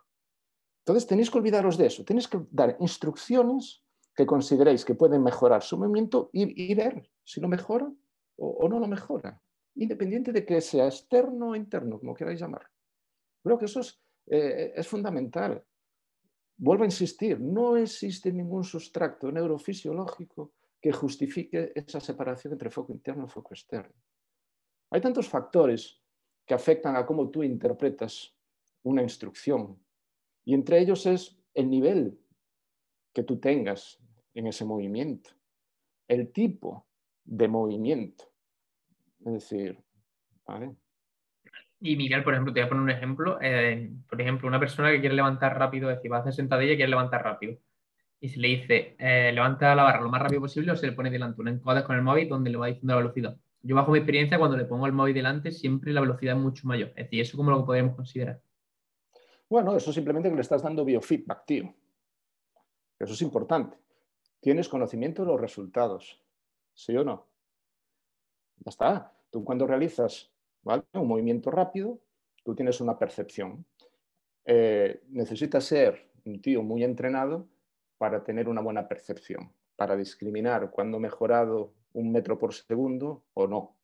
[0.85, 2.05] Entonces tenéis que olvidaros de eso.
[2.05, 3.83] Tenéis que dar instrucciones
[4.15, 7.91] que consideréis que pueden mejorar su movimiento y ver si lo mejora
[8.39, 9.41] o, no lo mejora,
[9.75, 12.65] independiente de que sea externo o interno, como queráis llamar.
[13.43, 15.63] Creo que eso es, eh, es fundamental.
[16.57, 23.25] Vuelvo a insistir, no existe ningún sustracto neurofisiológico que justifique esa separación entre foco interno
[23.25, 23.93] y foco externo.
[24.91, 26.01] Hay tantos factores
[26.45, 28.35] que afectan a cómo tú interpretas
[28.83, 29.77] una instrucción
[30.45, 32.19] y entre ellos es el nivel
[33.13, 33.99] que tú tengas
[34.33, 35.31] en ese movimiento,
[36.07, 36.87] el tipo
[37.23, 38.28] de movimiento.
[39.25, 39.77] Es decir,
[40.45, 40.75] ¿vale?
[41.81, 43.37] Y Miguel, por ejemplo, te voy a poner un ejemplo.
[43.41, 46.73] Eh, por ejemplo, una persona que quiere levantar rápido, es decir, va a hacer sentadilla
[46.73, 47.57] y quiere levantar rápido.
[48.19, 50.91] Y se le dice, eh, levanta la barra lo más rápido posible o se le
[50.91, 53.37] pone delante un encoder con el móvil donde le va diciendo la velocidad.
[53.61, 56.67] yo bajo mi experiencia, cuando le pongo el móvil delante, siempre la velocidad es mucho
[56.67, 56.89] mayor.
[56.89, 58.41] Es decir, ¿eso cómo lo podemos considerar?
[59.49, 61.73] Bueno, eso simplemente que le estás dando biofeedback, tío.
[62.99, 63.77] Eso es importante.
[64.41, 66.21] Tienes conocimiento de los resultados,
[66.73, 67.28] ¿sí o no?
[68.59, 69.13] Ya está.
[69.31, 70.31] Tú cuando realizas
[70.63, 71.99] un movimiento rápido,
[72.43, 73.65] tú tienes una percepción.
[74.45, 77.47] Eh, necesitas ser un tío muy entrenado
[77.97, 83.47] para tener una buena percepción, para discriminar cuándo ha mejorado un metro por segundo o
[83.47, 83.75] no.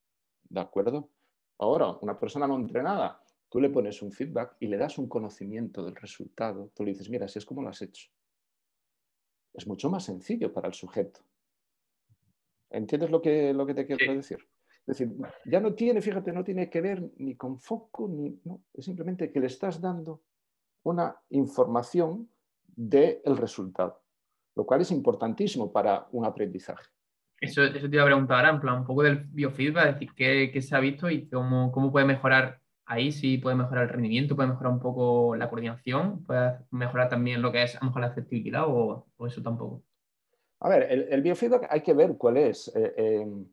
[0.50, 1.10] ¿De acuerdo?
[1.58, 5.84] Ahora, una persona no entrenada, tú le pones un feedback y le das un conocimiento
[5.84, 6.72] del resultado.
[6.76, 8.10] Tú le dices, mira, así es como lo has hecho.
[9.54, 11.22] Es mucho más sencillo para el sujeto.
[12.70, 14.40] ¿Entiendes lo que, lo que te quiero decir?
[14.88, 15.16] Es decir,
[15.46, 19.32] ya no tiene, fíjate, no tiene que ver ni con foco, ni, no, es simplemente
[19.32, 20.22] que le estás dando
[20.84, 22.30] una información
[22.68, 24.04] del resultado,
[24.56, 26.86] lo cual es importantísimo para un aprendizaje.
[27.42, 30.52] Eso, eso te iba a preguntar, en plan, un poco del biofeedback, es decir, qué,
[30.54, 34.36] qué se ha visto y cómo, cómo puede mejorar ahí, si puede mejorar el rendimiento,
[34.36, 38.02] puede mejorar un poco la coordinación, puede mejorar también lo que es a lo mejor
[38.02, 39.84] la efectividad o, eso tampoco.
[40.60, 43.46] A ver, el, biofeedback hay que ver cuál es eh, em,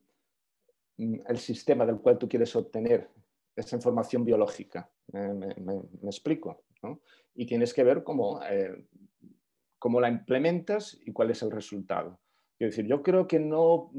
[0.98, 3.08] el sistema del cual tú quieres obtener
[3.56, 4.90] esa información biológica.
[5.12, 6.64] me, explico.
[7.34, 8.86] Y tienes que ver cómo, eh,
[9.78, 12.20] cómo la implementas y cuál es el resultado.
[12.56, 13.90] Quiero decir, yo creo que no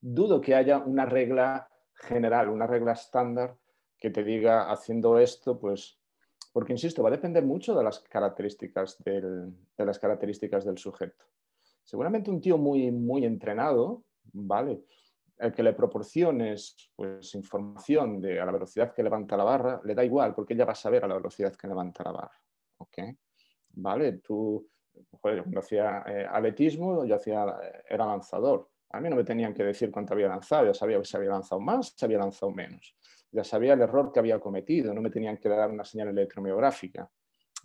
[0.00, 3.56] dudo que haya una regla general, una regla estándar
[3.98, 6.00] que te diga haciendo esto, pues,
[6.52, 11.24] porque insisto, va a depender mucho de las características del, de las características del sujeto.
[11.84, 14.02] Seguramente un tío muy, muy entrenado,
[14.32, 14.82] ¿vale?
[15.42, 19.92] El que le proporciones pues, información de a la velocidad que levanta la barra, le
[19.92, 22.40] da igual, porque ella va a saber a la velocidad que levanta la barra.
[22.78, 22.98] ¿ok?
[23.74, 24.12] ¿Vale?
[24.18, 24.68] Tú,
[25.20, 26.26] joder, cuando hacía eh,
[27.06, 28.68] yo hacía, eh, era lanzador.
[28.90, 31.60] A mí no me tenían que decir cuánto había lanzado, ya sabía si había lanzado
[31.60, 32.94] más, si había lanzado menos.
[33.32, 37.10] Ya sabía el error que había cometido, no me tenían que dar una señal electromiográfica.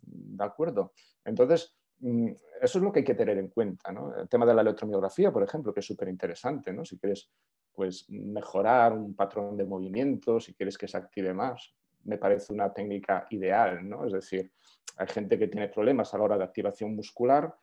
[0.02, 0.94] ¿De acuerdo?
[1.24, 2.30] Entonces, mm,
[2.62, 3.92] eso es lo que hay que tener en cuenta.
[3.92, 4.16] ¿no?
[4.16, 6.72] El tema de la electromiografía, por ejemplo, que es súper interesante.
[6.72, 6.86] ¿no?
[6.86, 7.30] Si quieres
[7.78, 11.76] pues, mejorar un patrón de movimiento, si quieres que se active más,
[12.06, 13.88] me parece una técnica ideal.
[13.88, 14.04] ¿no?
[14.04, 14.52] Es decir,
[14.98, 17.56] hay gente que tiene problemas a la hora de activación muscular.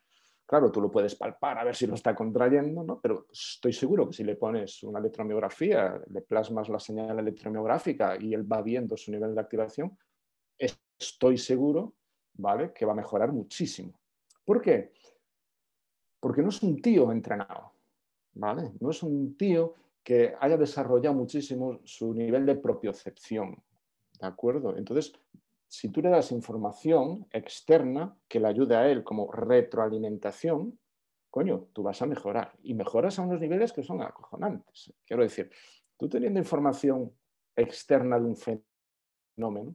[0.47, 3.01] Claro, tú lo puedes palpar a ver si lo está contrayendo, ¿no?
[3.01, 8.35] pero estoy seguro que si le pones una electromiografía, le plasmas la señal electromiográfica y
[8.35, 9.99] él va viendo su nivel de activación,
[10.97, 11.95] estoy seguro
[12.35, 12.73] ¿vale?
[12.73, 13.99] que va a mejorar muchísimo.
[14.45, 14.93] ¿Por qué?
[16.21, 17.73] Porque no es un tío entrenado,
[18.35, 18.71] ¿vale?
[18.79, 19.75] no es un tío
[20.05, 23.63] que haya desarrollado muchísimo su nivel de propiocepción.
[24.21, 24.77] ¿De acuerdo?
[24.77, 25.13] Entonces,
[25.67, 30.79] si tú le das información externa que le ayude a él como retroalimentación,
[31.31, 32.53] coño, tú vas a mejorar.
[32.63, 34.93] Y mejoras a unos niveles que son acojonantes.
[35.05, 35.51] Quiero decir,
[35.97, 37.13] tú teniendo información
[37.57, 39.75] externa de un fenómeno,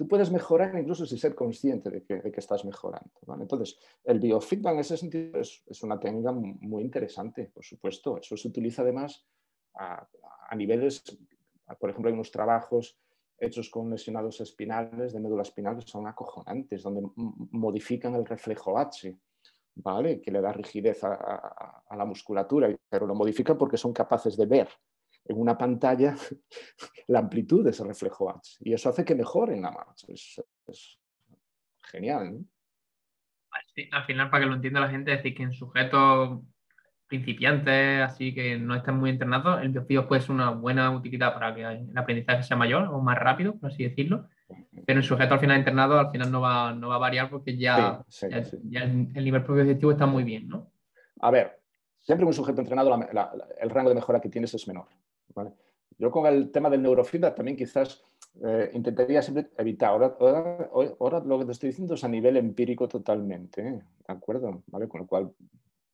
[0.00, 3.10] tú puedes mejorar incluso sin ser consciente de que, estás mejorando.
[3.38, 8.16] Entonces, el biofeedback en ese sentido es, una técnica muy interesante, por supuesto.
[8.16, 9.26] Eso se utiliza además
[9.74, 10.08] a,
[10.48, 11.02] a niveles,
[11.78, 12.98] por ejemplo, hay unos trabajos
[13.38, 17.06] hechos con lesionados espinales, de médula espinal, que son acojonantes, donde
[17.50, 19.14] modifican el reflejo H,
[19.74, 20.22] ¿vale?
[20.22, 24.68] que le da rigidez a, la musculatura, pero lo modifican porque son capaces de ver
[25.24, 26.16] en una pantalla
[27.08, 28.58] la amplitud de ese reflejo H.
[28.60, 30.06] Y eso hace que mejoren la marcha.
[30.08, 30.98] Es,
[31.82, 32.44] genial.
[33.90, 36.40] al final, para que lo entienda la gente, es decir, que en sujetos
[37.10, 41.52] principiantes, así que no estén muy entrenados, el biofío puede ser una buena utilidad para
[41.52, 44.28] que el aprendizaje sea mayor o más rápido, por así decirlo.
[44.86, 47.56] Pero en sujeto al final internado, al final no va, no va a variar porque
[47.56, 50.70] ya, el, nivel propio objetivo está muy bien, ¿no?
[51.20, 51.60] A ver,
[51.98, 52.96] siempre un sujeto entrenado,
[53.60, 54.86] el rango de mejora que tienes es menor.
[55.98, 58.02] Yo con el tema del neurofeedback también quizás
[58.42, 59.90] eh, intentaría siempre evitar.
[59.90, 60.16] Ahora,
[60.98, 63.82] ahora, lo que te estoy diciendo es a nivel empírico totalmente, ¿eh?
[64.06, 64.62] ¿de acuerdo?
[64.68, 64.88] ¿Vale?
[64.88, 65.32] Con lo cual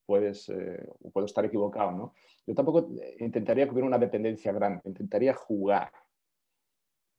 [0.05, 2.14] puedes, eh, puedo estar equivocado, ¿no?
[2.47, 5.90] Yo tampoco eh, intentaría que hubiera una dependencia grande, intentaría jugar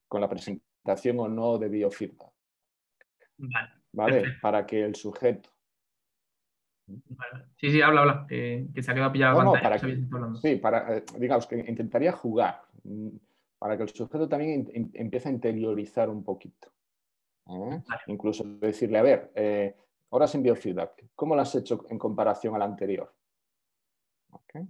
[0.08, 2.32] con la presentación o no de biofeedback.
[3.92, 4.24] Vale.
[4.42, 5.50] Para que el sujeto.
[7.58, 9.44] Sí, sí, habla, habla, que, se ha quedado pillado.
[9.44, 13.10] No, para sí, para, eh, digamos que intentaría jugar mm,
[13.60, 16.72] para que el sujeto también empiece a interiorizar un poquito.
[18.08, 19.32] Incluso decirle, a ver,
[20.12, 23.14] Ahora sin biofeedback, ¿cómo lo has hecho en comparación al anterior?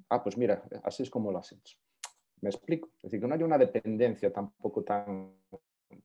[0.09, 1.77] Ah, pues mira, así es como lo has hecho.
[2.41, 2.89] Me explico.
[2.97, 5.33] Es decir, que no haya una dependencia tampoco tan,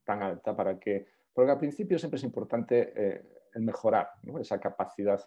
[0.04, 1.06] tan alta para que...
[1.32, 3.22] Porque al principio siempre es importante eh,
[3.54, 4.10] el mejorar
[4.40, 5.20] esa capacidad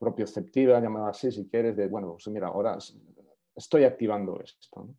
[0.00, 2.78] propioceptiva, llamada así, si quieres, de, bueno, pues mira, ahora
[3.54, 4.96] estoy activando esto.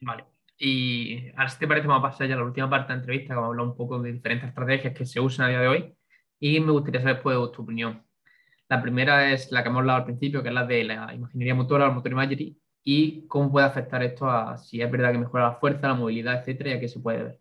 [0.00, 0.24] Vale.
[0.56, 3.00] Y ahora si te parece, vamos a pasar ya a la última parte de la
[3.02, 5.68] entrevista, vamos a hablar un poco de diferentes estrategias que se usan a día de
[5.68, 5.94] hoy.
[6.40, 8.02] Y me gustaría saber pues, tu opinión.
[8.68, 11.54] La primera es la que hemos hablado al principio, que es la de la imaginería
[11.54, 15.48] motora, el motor imagery, y cómo puede afectar esto a si es verdad que mejora
[15.48, 17.40] la fuerza, la movilidad, etcétera, y a qué se puede ver.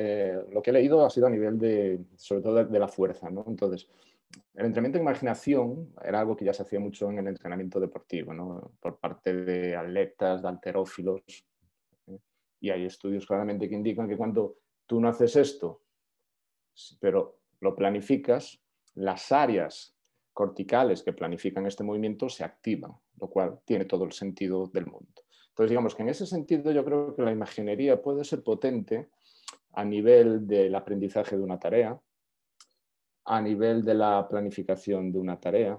[0.00, 3.28] Eh, lo que he leído ha sido a nivel de, sobre todo de, la fuerza,
[3.30, 3.44] ¿no?
[3.48, 3.88] Entonces,
[4.54, 8.32] el entrenamiento de imaginación era algo que ya se hacía mucho en el entrenamiento deportivo,
[8.32, 8.74] ¿no?
[8.80, 11.22] Por parte de atletas, de alterófilos.
[12.06, 12.18] ¿eh?
[12.60, 15.82] Y hay estudios claramente que indican que cuando tú no haces esto,
[17.00, 18.62] pero lo planificas,
[18.94, 19.96] las áreas
[20.32, 25.24] corticales que planifican este movimiento se activan, lo cual tiene todo el sentido del mundo.
[25.48, 29.08] Entonces, digamos que en ese sentido yo creo que la imaginería puede ser potente
[29.78, 31.96] a nivel del aprendizaje de una tarea,
[33.26, 35.78] a nivel de la planificación de una tarea.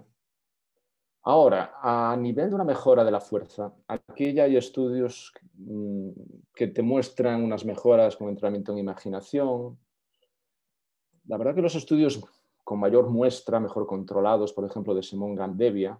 [1.24, 6.12] Ahora, a nivel de una mejora de la fuerza, aquí ya hay estudios mm,
[6.56, 9.78] que te muestran unas mejoras con entrenamiento en imaginación.
[11.28, 12.24] La verdad que los estudios
[12.64, 16.00] con mayor muestra, mejor controlados, por ejemplo, de Simón Gandevia,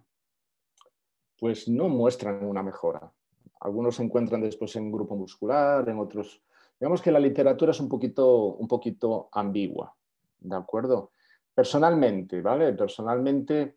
[1.38, 3.12] pues no muestran una mejora.
[3.60, 6.42] Algunos se encuentran después en grupo muscular, en otros
[6.80, 9.94] Digamos que la literatura es un poquito, un poquito ambigua,
[10.38, 11.12] ¿de acuerdo?
[11.54, 12.72] Personalmente, ¿vale?
[12.72, 13.76] Personalmente,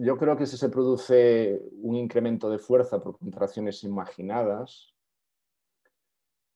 [0.00, 4.94] yo creo que si se produce un incremento de fuerza por contracciones imaginadas,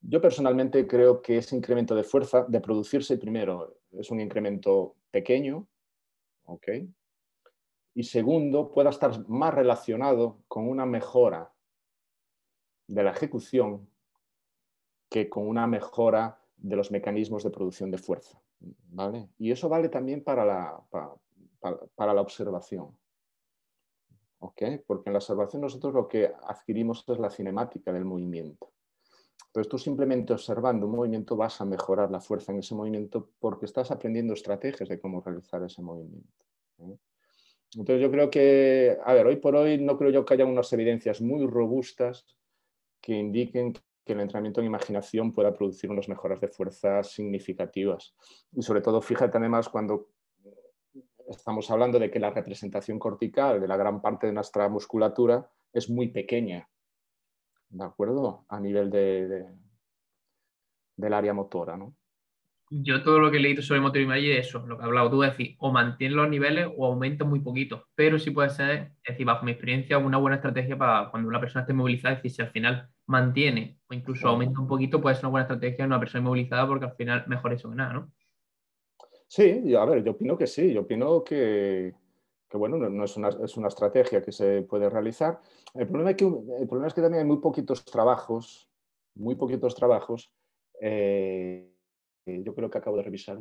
[0.01, 5.67] yo personalmente creo que ese incremento de fuerza, de producirse primero, es un incremento pequeño,
[6.45, 6.67] ¿ok?
[7.93, 11.53] Y segundo, pueda estar más relacionado con una mejora
[12.87, 13.87] de la ejecución
[15.15, 18.37] que con una mejora de los mecanismos de producción de fuerza.
[18.59, 19.29] ¿vale?
[19.37, 20.77] Y eso vale también para la,
[21.95, 22.97] para, la observación.
[24.39, 24.79] ¿Okay?
[24.85, 28.73] Porque en la observación nosotros lo que adquirimos es la cinemática del movimiento.
[29.47, 33.67] Entonces tú simplemente observando un movimiento vas a mejorar la fuerza en ese movimiento porque
[33.67, 36.43] estás aprendiendo estrategias de cómo realizar ese movimiento.
[36.79, 36.97] ¿eh?
[37.73, 40.73] Entonces yo creo que, a ver, hoy por hoy no creo yo que haya unas
[40.73, 42.25] evidencias muy robustas
[42.99, 48.15] que indiquen que el entrenamiento en imaginación pueda producir unas mejoras de fuerza significativas.
[48.53, 50.09] Y sobre todo, fíjate además cuando
[51.27, 55.89] estamos hablando de que la representación cortical de la gran parte de nuestra musculatura es
[55.89, 56.69] muy pequeña,
[57.69, 58.45] ¿de acuerdo?
[58.47, 59.47] A nivel de,
[60.95, 61.95] del área motora, ¿no?
[62.69, 65.11] yo todo lo que he leído sobre motor y es eso, lo que has hablado
[65.11, 68.93] tú, es decir, o mantiene los niveles o aumenta muy poquito, pero sí puede ser,
[69.03, 72.23] es decir, bajo mi experiencia, una buena estrategia para cuando una persona esté movilizada, es
[72.23, 75.83] decir, si al final mantiene o incluso aumenta un poquito, puede ser una buena estrategia
[75.83, 78.11] en una persona inmovilizada porque al final mejor eso que nada, ¿no?
[79.27, 81.93] Sí, a ver, yo opino que sí, yo opino que,
[82.53, 85.39] bueno, no, es, una, es, una, estrategia que se puede realizar.
[85.73, 88.69] El problema, es que, el problema es que también hay muy poquitos trabajos,
[89.15, 90.31] muy poquitos trabajos
[90.81, 91.71] eh,
[92.25, 93.37] yo creo que acabo de revisar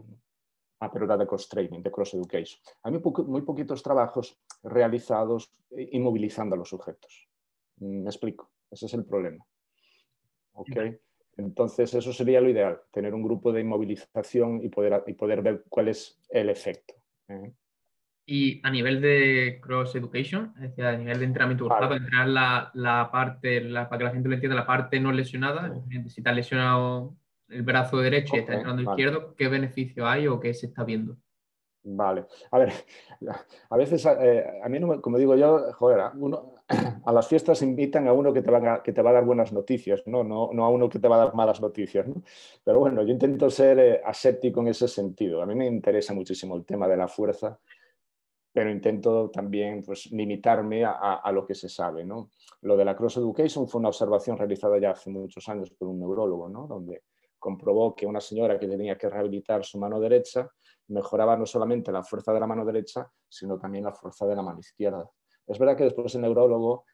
[0.81, 2.61] Ah, pero era de cross training, de cross education.
[2.83, 7.29] Hay muy, muy poquitos trabajos realizados inmovilizando a los sujetos.
[7.77, 9.43] Mm, me explico, ese es el problema.
[10.55, 10.99] Okay.
[11.37, 15.65] Entonces, eso sería lo ideal, tener un grupo de inmovilización y poder, y poder ver
[15.69, 16.95] cuál es el efecto.
[17.29, 17.53] ¿eh?
[18.27, 22.71] Y a nivel de cross education, es decir, a nivel de entrenamiento para entrenar la,
[22.75, 25.75] la parte, la, para que la gente lo entienda, la parte no lesionada,
[26.09, 27.17] si está lesionado
[27.49, 31.19] el brazo derecho y está entrando izquierdo, ¿qué beneficio hay o qué se está viendo?
[31.87, 32.25] Vale.
[32.51, 32.73] A ver,
[33.71, 36.01] a veces, eh, a mí, como digo yo, joder,
[37.05, 39.25] a, las fiestas invitan a uno que te, va a, que te va a dar
[39.25, 40.25] buenas noticias, ¿no?
[40.25, 42.09] No, no a uno que te va a dar malas noticias.
[42.09, 42.23] ¿no?
[42.65, 45.43] Pero bueno, yo intento ser eh, aséptico en ese sentido.
[45.43, 47.59] A mí me interesa muchísimo el tema de la fuerza,
[48.51, 52.03] pero intento también pues, limitarme a, a, lo que se sabe.
[52.05, 52.31] ¿no?
[52.63, 55.99] Lo de la cross education fue una observación realizada ya hace muchos años por un
[56.01, 56.67] neurólogo, ¿no?
[56.67, 57.03] donde
[57.39, 60.51] comprobó que una señora que tenía que rehabilitar su mano derecha
[60.89, 64.43] mejoraba no solamente la fuerza de la mano derecha, sino también la fuerza de la
[64.43, 65.09] mano izquierda.
[65.47, 66.85] Es verdad que después el neurólogo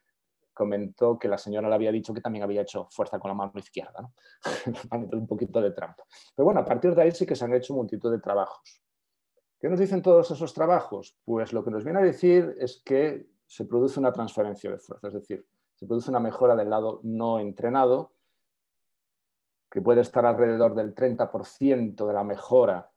[0.53, 3.53] comentó que la señora le había dicho que también había hecho fuerza con la mano
[3.55, 4.11] izquierda,
[5.13, 6.03] un poquito de trampa.
[6.35, 8.81] Pero bueno, a partir de ahí sí que se han hecho multitud de trabajos.
[9.59, 11.17] ¿Qué nos dicen todos esos trabajos?
[11.23, 15.07] Pues lo que nos viene a decir es que se produce una transferencia de fuerza,
[15.07, 18.13] es decir, se produce una mejora del lado no entrenado
[19.69, 22.90] que puede estar alrededor del 30% de la mejora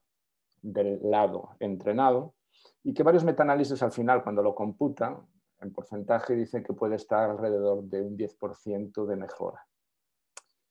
[0.65, 2.35] del lado entrenado
[2.83, 5.27] y que varios metaanálisis al final, cuando lo computan,
[5.61, 9.67] en porcentaje dicen que puede estar alrededor de un 10% de mejora.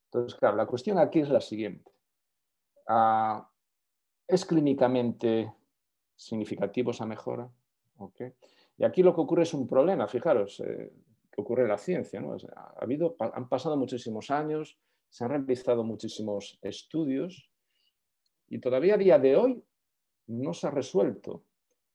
[0.06, 1.92] Entonces, claro, la cuestión aquí es la siguiente.
[2.88, 3.50] Ah,
[4.28, 5.52] ¿Es clínicamente
[6.16, 7.50] significativo esa mejora.
[8.78, 10.92] Y aquí lo que ocurre es un problema, fijaros, eh,
[11.32, 12.22] que ocurre en la ciencia.
[12.56, 14.78] ha habido, han pasado muchísimos años,
[15.10, 17.50] se han realizado muchísimos estudios
[18.50, 19.64] y todavía a día de hoy
[20.28, 21.44] no se ha resuelto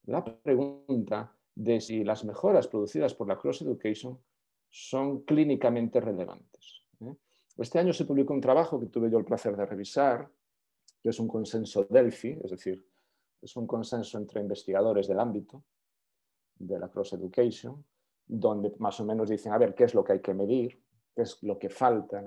[0.05, 4.17] la pregunta de si las mejoras producidas por la cross education
[4.69, 6.83] son clínicamente relevantes.
[7.01, 7.15] ¿eh?
[7.57, 10.29] Este año se publicó un trabajo que tuve yo el placer de revisar,
[11.01, 12.85] que es un consenso Delphi, es decir,
[13.41, 15.63] es un consenso entre investigadores del ámbito
[16.55, 17.83] de la cross education,
[18.25, 20.81] donde más o menos dicen, a ver, ¿qué es lo que hay que medir?
[21.15, 22.23] ¿Qué es lo que falta?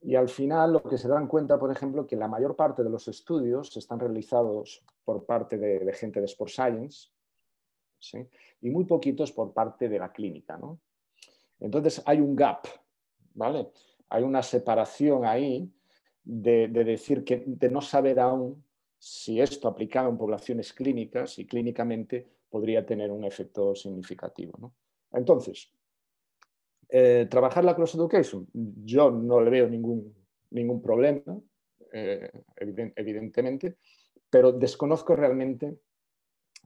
[0.00, 2.90] Y al final lo que se dan cuenta, por ejemplo, que la mayor parte de
[2.90, 7.08] los estudios están realizados por parte de, gente de Sport Science
[8.60, 10.56] y muy poquitos por parte de la clínica.
[10.56, 10.80] ¿no?
[11.58, 12.66] Entonces hay un gap,
[13.34, 13.70] ¿vale?
[14.08, 15.70] Hay una separación ahí
[16.22, 18.64] de, decir que de no saber aún
[18.98, 24.72] si esto aplicado en poblaciones clínicas y clínicamente podría tener un efecto significativo.
[25.12, 25.72] Entonces,
[26.88, 30.14] eh, trabajar la cross education, yo no le veo ningún,
[30.50, 31.40] ningún problema,
[31.92, 33.76] eh, evidentemente,
[34.30, 35.78] pero desconozco realmente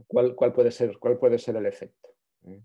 [0.07, 2.11] cuál, cuál, puede, ser, cuál puede ser el efecto.
[2.45, 2.63] ¿eh?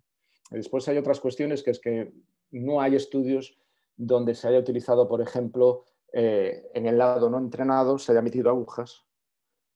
[0.51, 2.11] Después hay otras cuestiones que es que
[2.51, 3.57] no hay estudios
[3.95, 8.49] donde se haya utilizado, por ejemplo, eh, en el lado no entrenado se haya metido
[8.49, 9.05] agujas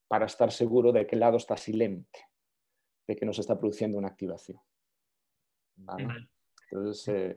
[0.08, 2.20] para estar seguro de que el lado está silente,
[3.08, 4.60] de que no se está produciendo una activación.
[6.70, 7.36] Entonces,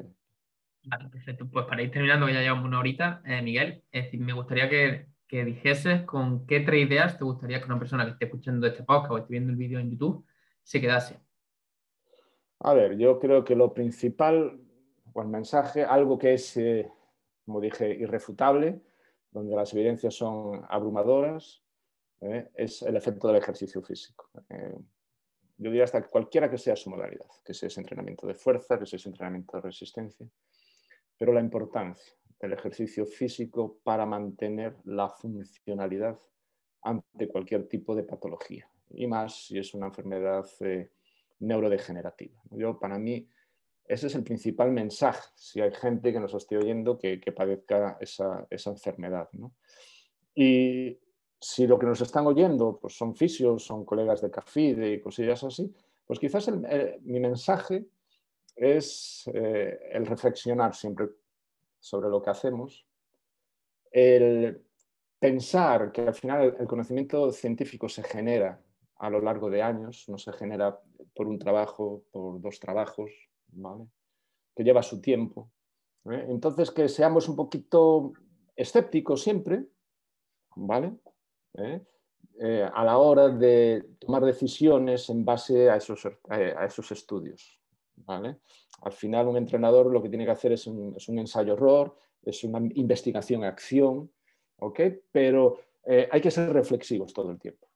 [1.10, 1.48] perfecto.
[1.50, 3.82] Pues para ir terminando, ya llevamos una horita, eh, Miguel,
[4.12, 8.12] me gustaría que, que, dijeses con qué tres ideas te gustaría que una persona que
[8.12, 10.24] esté escuchando este podcast o esté viendo el vídeo en YouTube
[10.62, 11.18] se quedase.
[12.60, 14.60] A ver, yo creo que lo principal,
[15.12, 16.90] o el mensaje, algo que es, eh,
[17.44, 18.80] como dije, irrefutable,
[19.30, 21.62] donde las evidencias son abrumadoras,
[22.20, 24.30] eh, es el efecto del ejercicio físico.
[25.56, 28.86] Yo diría hasta cualquiera que sea su modalidad, que sea ese entrenamiento de fuerza, que
[28.86, 30.26] sea ese entrenamiento de resistencia,
[31.18, 36.18] pero la importancia del ejercicio físico para mantener la funcionalidad
[36.82, 38.68] ante cualquier tipo de patología.
[38.90, 40.44] Y más si es una enfermedad
[41.40, 42.40] neurodegenerativa.
[42.50, 43.26] Yo, para mí,
[43.86, 48.46] ese es el principal mensaje, si hay gente que nos esté oyendo que, padezca esa,
[48.50, 49.28] enfermedad.
[50.34, 50.98] Y
[51.38, 55.44] si lo que nos están oyendo pues son fisios, son colegas de CAFIDE y cosillas
[55.44, 55.72] así,
[56.06, 56.50] pues quizás
[57.02, 57.86] mi mensaje
[58.56, 61.08] es eh, el reflexionar siempre
[61.80, 62.86] sobre lo que hacemos,
[63.90, 64.62] el
[65.18, 68.60] pensar que al final el conocimiento científico se genera
[68.98, 70.78] a lo largo de años, no se genera
[71.14, 73.10] por un trabajo, por dos trabajos,
[74.56, 75.50] que lleva su tiempo.
[76.10, 76.26] ¿eh?
[76.28, 78.12] Entonces, que seamos un poquito
[78.56, 79.66] escépticos siempre,
[80.56, 80.94] ¿vale?
[81.56, 87.63] Eh, a la hora de tomar decisiones en base a esos, a esos estudios.
[87.96, 88.38] ¿Vale?
[88.82, 94.10] Al final, un entrenador lo que tiene que hacer es un, ensayo-error, es una investigación-acción,
[94.58, 94.80] ¿ok?
[95.10, 97.66] pero hay que ser reflexivos todo el tiempo.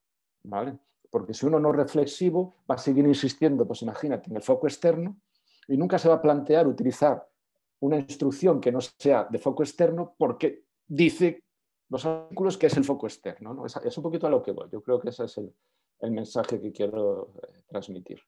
[0.48, 0.78] ¿vale?
[1.10, 4.66] Porque si uno no es reflexivo, va a seguir insistiendo, pues imagínate, en el foco
[4.66, 5.20] externo
[5.66, 7.26] y nunca se va a plantear utilizar
[7.80, 11.44] una instrucción que no sea de foco externo porque dice
[11.88, 13.64] los artículos que es el foco externo.
[13.66, 14.68] Es, un poquito a lo que voy.
[14.70, 18.20] Yo creo que ese es el, mensaje que quiero eh, transmitir.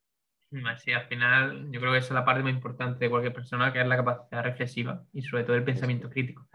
[0.50, 3.72] Sí, al final yo creo que esa es la parte más importante de cualquier persona,
[3.72, 6.48] que es la capacidad reflexiva y sobre todo el pensamiento crítico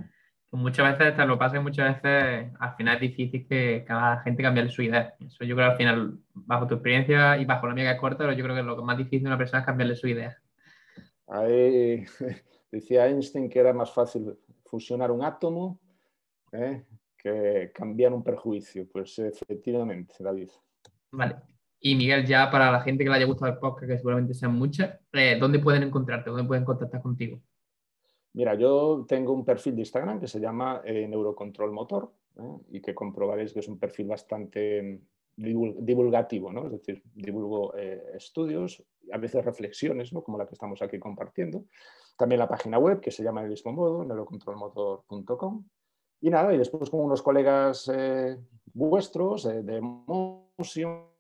[0.56, 4.68] muchas veces, te lo pasa muchas veces al final es difícil que cada gente cambie
[4.70, 5.16] su idea.
[5.20, 8.00] Eso yo creo que al final, bajo tu experiencia y bajo la mía que es
[8.00, 10.38] corta, yo creo que lo más difícil de una persona es cambiarle su idea.
[11.28, 12.06] Ahí
[12.72, 15.80] decía Einstein que era más fácil fusionar un átomo
[16.52, 16.84] ¿eh?
[17.18, 18.88] que cambiar un perjuicio.
[18.92, 20.50] Pues efectivamente, David.
[21.12, 21.55] Vale.
[21.88, 24.56] Y Miguel, ya para la gente que le haya gustado el podcast, que seguramente sean
[24.56, 26.32] muchas, eh, ¿dónde pueden encontrarte?
[26.32, 27.40] ¿Dónde pueden contactar contigo?
[28.34, 32.58] Mira, yo tengo un perfil de Instagram que se llama eh, Neurocontrol Motor ¿eh?
[32.72, 35.00] y que comprobaréis que es un perfil bastante
[35.36, 36.66] divulgativo, ¿no?
[36.66, 40.24] es decir, divulgo estudios, a veces reflexiones, ¿no?
[40.24, 41.66] como la que estamos aquí compartiendo.
[42.18, 45.64] También la página web que se llama del mismo modo, neurocontrolmotor.com.
[46.22, 47.92] Y nada, y después con unos colegas
[48.74, 51.15] vuestros de Motion,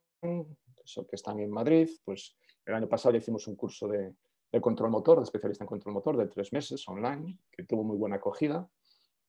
[1.09, 4.13] que están en Madrid, pues el año pasado hicimos un curso de,
[4.51, 7.97] de control motor, de especialista en control motor, de tres meses online, que tuvo muy
[7.97, 8.67] buena acogida.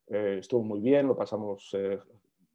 [0.07, 1.99] Eh, estuvo muy bien, lo pasamos eh,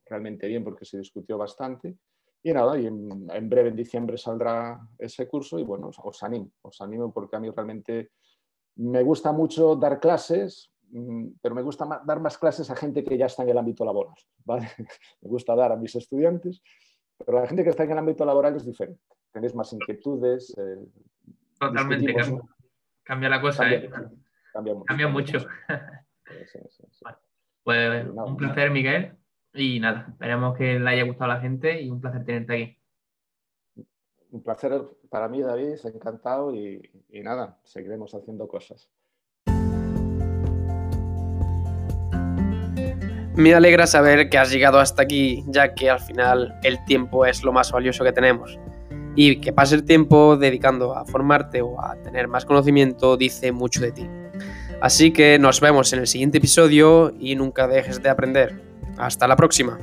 [0.06, 1.98] realmente bien porque se discutió bastante.
[2.44, 6.82] Y nada, y en, breve, en diciembre, saldrá ese curso y bueno, os, animo, os
[6.82, 8.12] animo porque a mí realmente
[8.78, 13.18] me gusta mucho dar clases, mm, pero me gusta dar más clases a gente que
[13.18, 14.16] ya está en el ámbito laboral.
[14.46, 14.70] ¿vale?
[14.78, 16.64] me gusta dar a mis estudiantes
[17.26, 19.02] Pero la gente que está en el ámbito laboral es diferente.
[19.32, 20.56] Tenéis más inquietudes.
[20.58, 20.86] Eh,
[21.60, 22.14] Totalmente,
[23.04, 23.92] cambia, la cosa, cambia, ¿eh?
[24.52, 24.86] Cambia mucho.
[24.86, 25.40] Cambia mucho.
[27.64, 29.16] pues un placer, Miguel.
[29.54, 32.78] Y nada, esperemos que le haya gustado a la gente y un placer tenerte aquí.
[34.32, 38.90] Un placer para mí, David, encantado y, y nada, seguiremos haciendo cosas.
[43.36, 47.44] Me alegra saber que has llegado hasta aquí, ya que al final el tiempo es
[47.44, 48.60] lo más valioso que tenemos.
[49.16, 53.82] Y que pase el tiempo dedicando a formarte o a tener más conocimiento dice mucho
[53.82, 54.10] de ti.
[54.82, 58.62] Así que nos vemos en el siguiente episodio y nunca dejes de aprender.
[58.98, 59.78] Hasta la próxima.